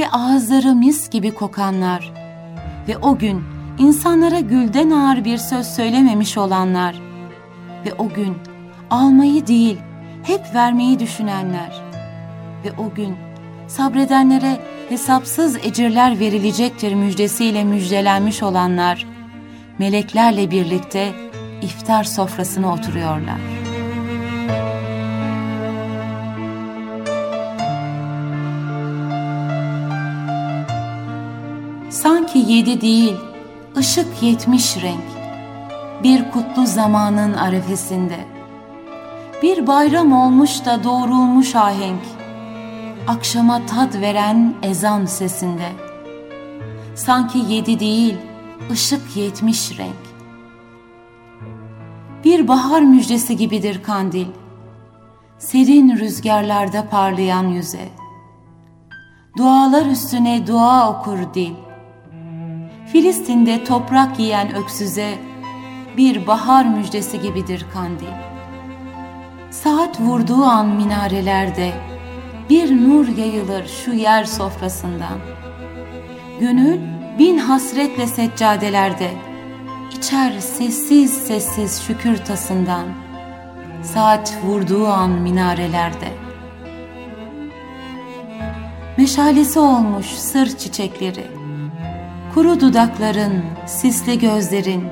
Ve 0.02 0.10
ağızları 0.10 0.76
mis 0.76 1.10
gibi 1.10 1.32
kokanlar. 1.32 2.14
Ve 2.88 2.97
o 2.97 3.18
gün 3.18 3.43
insanlara 3.78 4.39
gülden 4.39 4.91
ağır 4.91 5.26
bir 5.26 5.38
söz 5.38 5.68
söylememiş 5.68 6.38
olanlar. 6.38 6.95
Ve 7.86 7.93
o 7.93 8.10
gün 8.10 8.38
almayı 8.89 9.47
değil 9.47 9.78
hep 10.24 10.56
vermeyi 10.56 10.99
düşünenler. 10.99 11.82
Ve 12.66 12.72
o 12.78 12.93
gün 12.95 13.16
sabredenlere 13.68 14.58
hesapsız 14.89 15.58
ecirler 15.58 16.20
verilecektir 16.20 16.93
müjdesiyle 16.93 17.64
müjdelenmiş 17.64 18.43
olanlar 18.43 19.08
meleklerle 19.80 20.52
birlikte 20.52 21.12
iftar 21.62 22.04
sofrasına 22.04 22.74
oturuyorlar. 22.74 23.61
Sanki 32.32 32.52
yedi 32.52 32.82
değil, 32.82 33.16
ışık 33.78 34.24
yetmiş 34.24 34.78
renk. 34.78 35.04
Bir 36.04 36.32
kutlu 36.32 36.66
zamanın 36.66 37.34
arefesinde. 37.34 38.26
Bir 39.44 39.68
bayram 39.68 40.14
olmuş 40.14 40.66
da 40.66 40.84
doğrulmuş 40.84 41.56
ahenk. 41.56 42.02
Akşama 43.08 43.66
tad 43.66 44.02
veren 44.02 44.54
ezan 44.64 45.06
sesinde. 45.06 45.70
Sanki 46.96 47.38
yedi 47.38 47.80
değil, 47.80 48.18
ışık 48.72 49.18
yetmiş 49.18 49.78
renk. 49.78 50.02
Bir 52.24 52.48
bahar 52.48 52.82
müjdesi 52.82 53.38
gibidir 53.38 53.84
kandil. 53.84 54.28
Serin 55.38 55.98
rüzgarlarda 55.98 56.90
parlayan 56.90 57.48
yüze. 57.48 57.90
Dualar 59.38 59.86
üstüne 59.86 60.48
dua 60.48 60.90
okur 60.92 61.18
dil 61.34 61.54
Filistin'de 62.92 63.64
toprak 63.64 64.20
yiyen 64.20 64.56
öksüze 64.56 65.14
bir 65.98 66.28
bahar 66.28 66.66
müjdesi 66.66 67.22
gibidir 67.22 67.66
kandil. 67.74 68.14
Saat 69.52 70.00
vurduğu 70.00 70.44
an 70.44 70.68
minarelerde 70.68 71.74
bir 72.50 72.89
nur 72.89 73.08
yayılır 73.08 73.68
şu 73.68 73.94
yer 73.94 74.24
sofrasından. 74.24 75.20
Gönül 76.39 76.80
bin 77.20 77.38
hasretle 77.38 78.08
seccadelerde 78.08 79.12
içer 79.98 80.39
sessiz 80.39 81.14
sessiz 81.14 81.82
şükür 81.82 82.18
tasından. 82.18 82.86
Saat 83.84 84.38
vurduğu 84.44 84.88
an 84.88 85.10
minarelerde. 85.10 86.08
Meşalesi 88.98 89.60
olmuş 89.60 90.06
sır 90.06 90.58
çiçekleri 90.58 91.41
Kuru 92.34 92.60
dudakların, 92.60 93.44
sisli 93.66 94.20
gözlerin, 94.20 94.84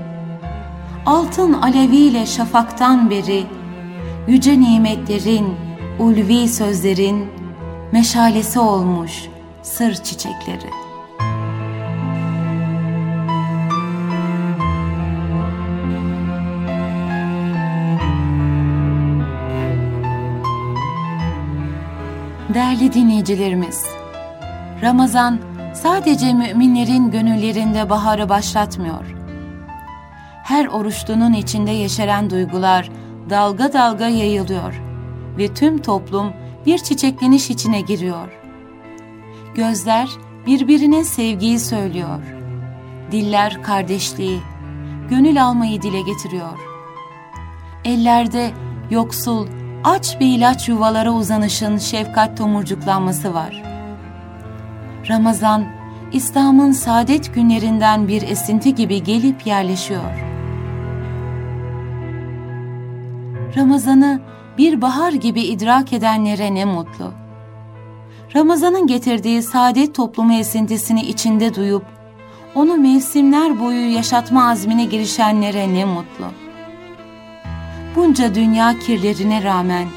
Altın 1.05 1.53
aleviyle 1.53 2.25
şafaktan 2.25 3.09
beri, 3.09 3.45
Yüce 4.27 4.61
nimetlerin, 4.61 5.47
ulvi 5.99 6.47
sözlerin, 6.47 7.29
Meşalesi 7.91 8.59
olmuş 8.59 9.11
sır 9.61 9.93
çiçekleri. 9.93 10.69
Değerli 22.53 22.93
dinleyicilerimiz, 22.93 23.85
Ramazan 24.81 25.48
sadece 25.73 26.33
müminlerin 26.33 27.11
gönüllerinde 27.11 27.89
baharı 27.89 28.29
başlatmıyor. 28.29 29.15
Her 30.43 30.65
oruçlunun 30.65 31.33
içinde 31.33 31.71
yeşeren 31.71 32.29
duygular 32.29 32.89
dalga 33.29 33.73
dalga 33.73 34.07
yayılıyor 34.07 34.81
ve 35.37 35.53
tüm 35.53 35.77
toplum 35.77 36.33
bir 36.65 36.77
çiçekleniş 36.77 37.49
içine 37.49 37.81
giriyor. 37.81 38.39
Gözler 39.55 40.09
birbirine 40.45 41.03
sevgiyi 41.03 41.59
söylüyor. 41.59 42.19
Diller 43.11 43.63
kardeşliği, 43.63 44.39
gönül 45.09 45.43
almayı 45.43 45.81
dile 45.81 46.01
getiriyor. 46.01 46.59
Ellerde 47.85 48.51
yoksul, 48.89 49.47
aç 49.83 50.19
bir 50.19 50.37
ilaç 50.37 50.69
yuvalara 50.69 51.11
uzanışın 51.11 51.77
şefkat 51.77 52.37
tomurcuklanması 52.37 53.33
var.'' 53.33 53.68
Ramazan, 55.07 55.65
İslam'ın 56.11 56.71
saadet 56.71 57.35
günlerinden 57.35 58.07
bir 58.07 58.21
esinti 58.21 58.75
gibi 58.75 59.03
gelip 59.03 59.47
yerleşiyor. 59.47 60.25
Ramazan'ı 63.57 64.21
bir 64.57 64.81
bahar 64.81 65.13
gibi 65.13 65.41
idrak 65.41 65.93
edenlere 65.93 66.55
ne 66.55 66.65
mutlu. 66.65 67.11
Ramazan'ın 68.35 68.87
getirdiği 68.87 69.41
saadet 69.41 69.95
toplumu 69.95 70.33
esintisini 70.33 71.01
içinde 71.01 71.55
duyup, 71.55 71.85
onu 72.55 72.77
mevsimler 72.77 73.59
boyu 73.59 73.93
yaşatma 73.93 74.49
azmine 74.49 74.85
girişenlere 74.85 75.73
ne 75.73 75.85
mutlu. 75.85 76.25
Bunca 77.95 78.35
dünya 78.35 78.79
kirlerine 78.79 79.43
rağmen, 79.43 79.87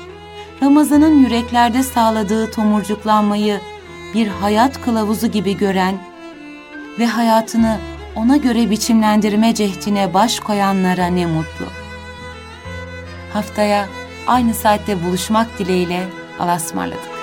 Ramazan'ın 0.62 1.18
yüreklerde 1.18 1.82
sağladığı 1.82 2.50
tomurcuklanmayı 2.50 3.60
bir 4.14 4.26
hayat 4.28 4.80
kılavuzu 4.80 5.26
gibi 5.26 5.56
gören 5.56 5.98
ve 6.98 7.06
hayatını 7.06 7.78
ona 8.16 8.36
göre 8.36 8.70
biçimlendirme 8.70 9.54
cehdine 9.54 10.14
baş 10.14 10.40
koyanlara 10.40 11.06
ne 11.06 11.26
mutlu. 11.26 11.66
Haftaya 13.32 13.88
aynı 14.26 14.54
saatte 14.54 15.04
buluşmak 15.04 15.58
dileğiyle 15.58 16.04
alasmarladık. 16.40 17.21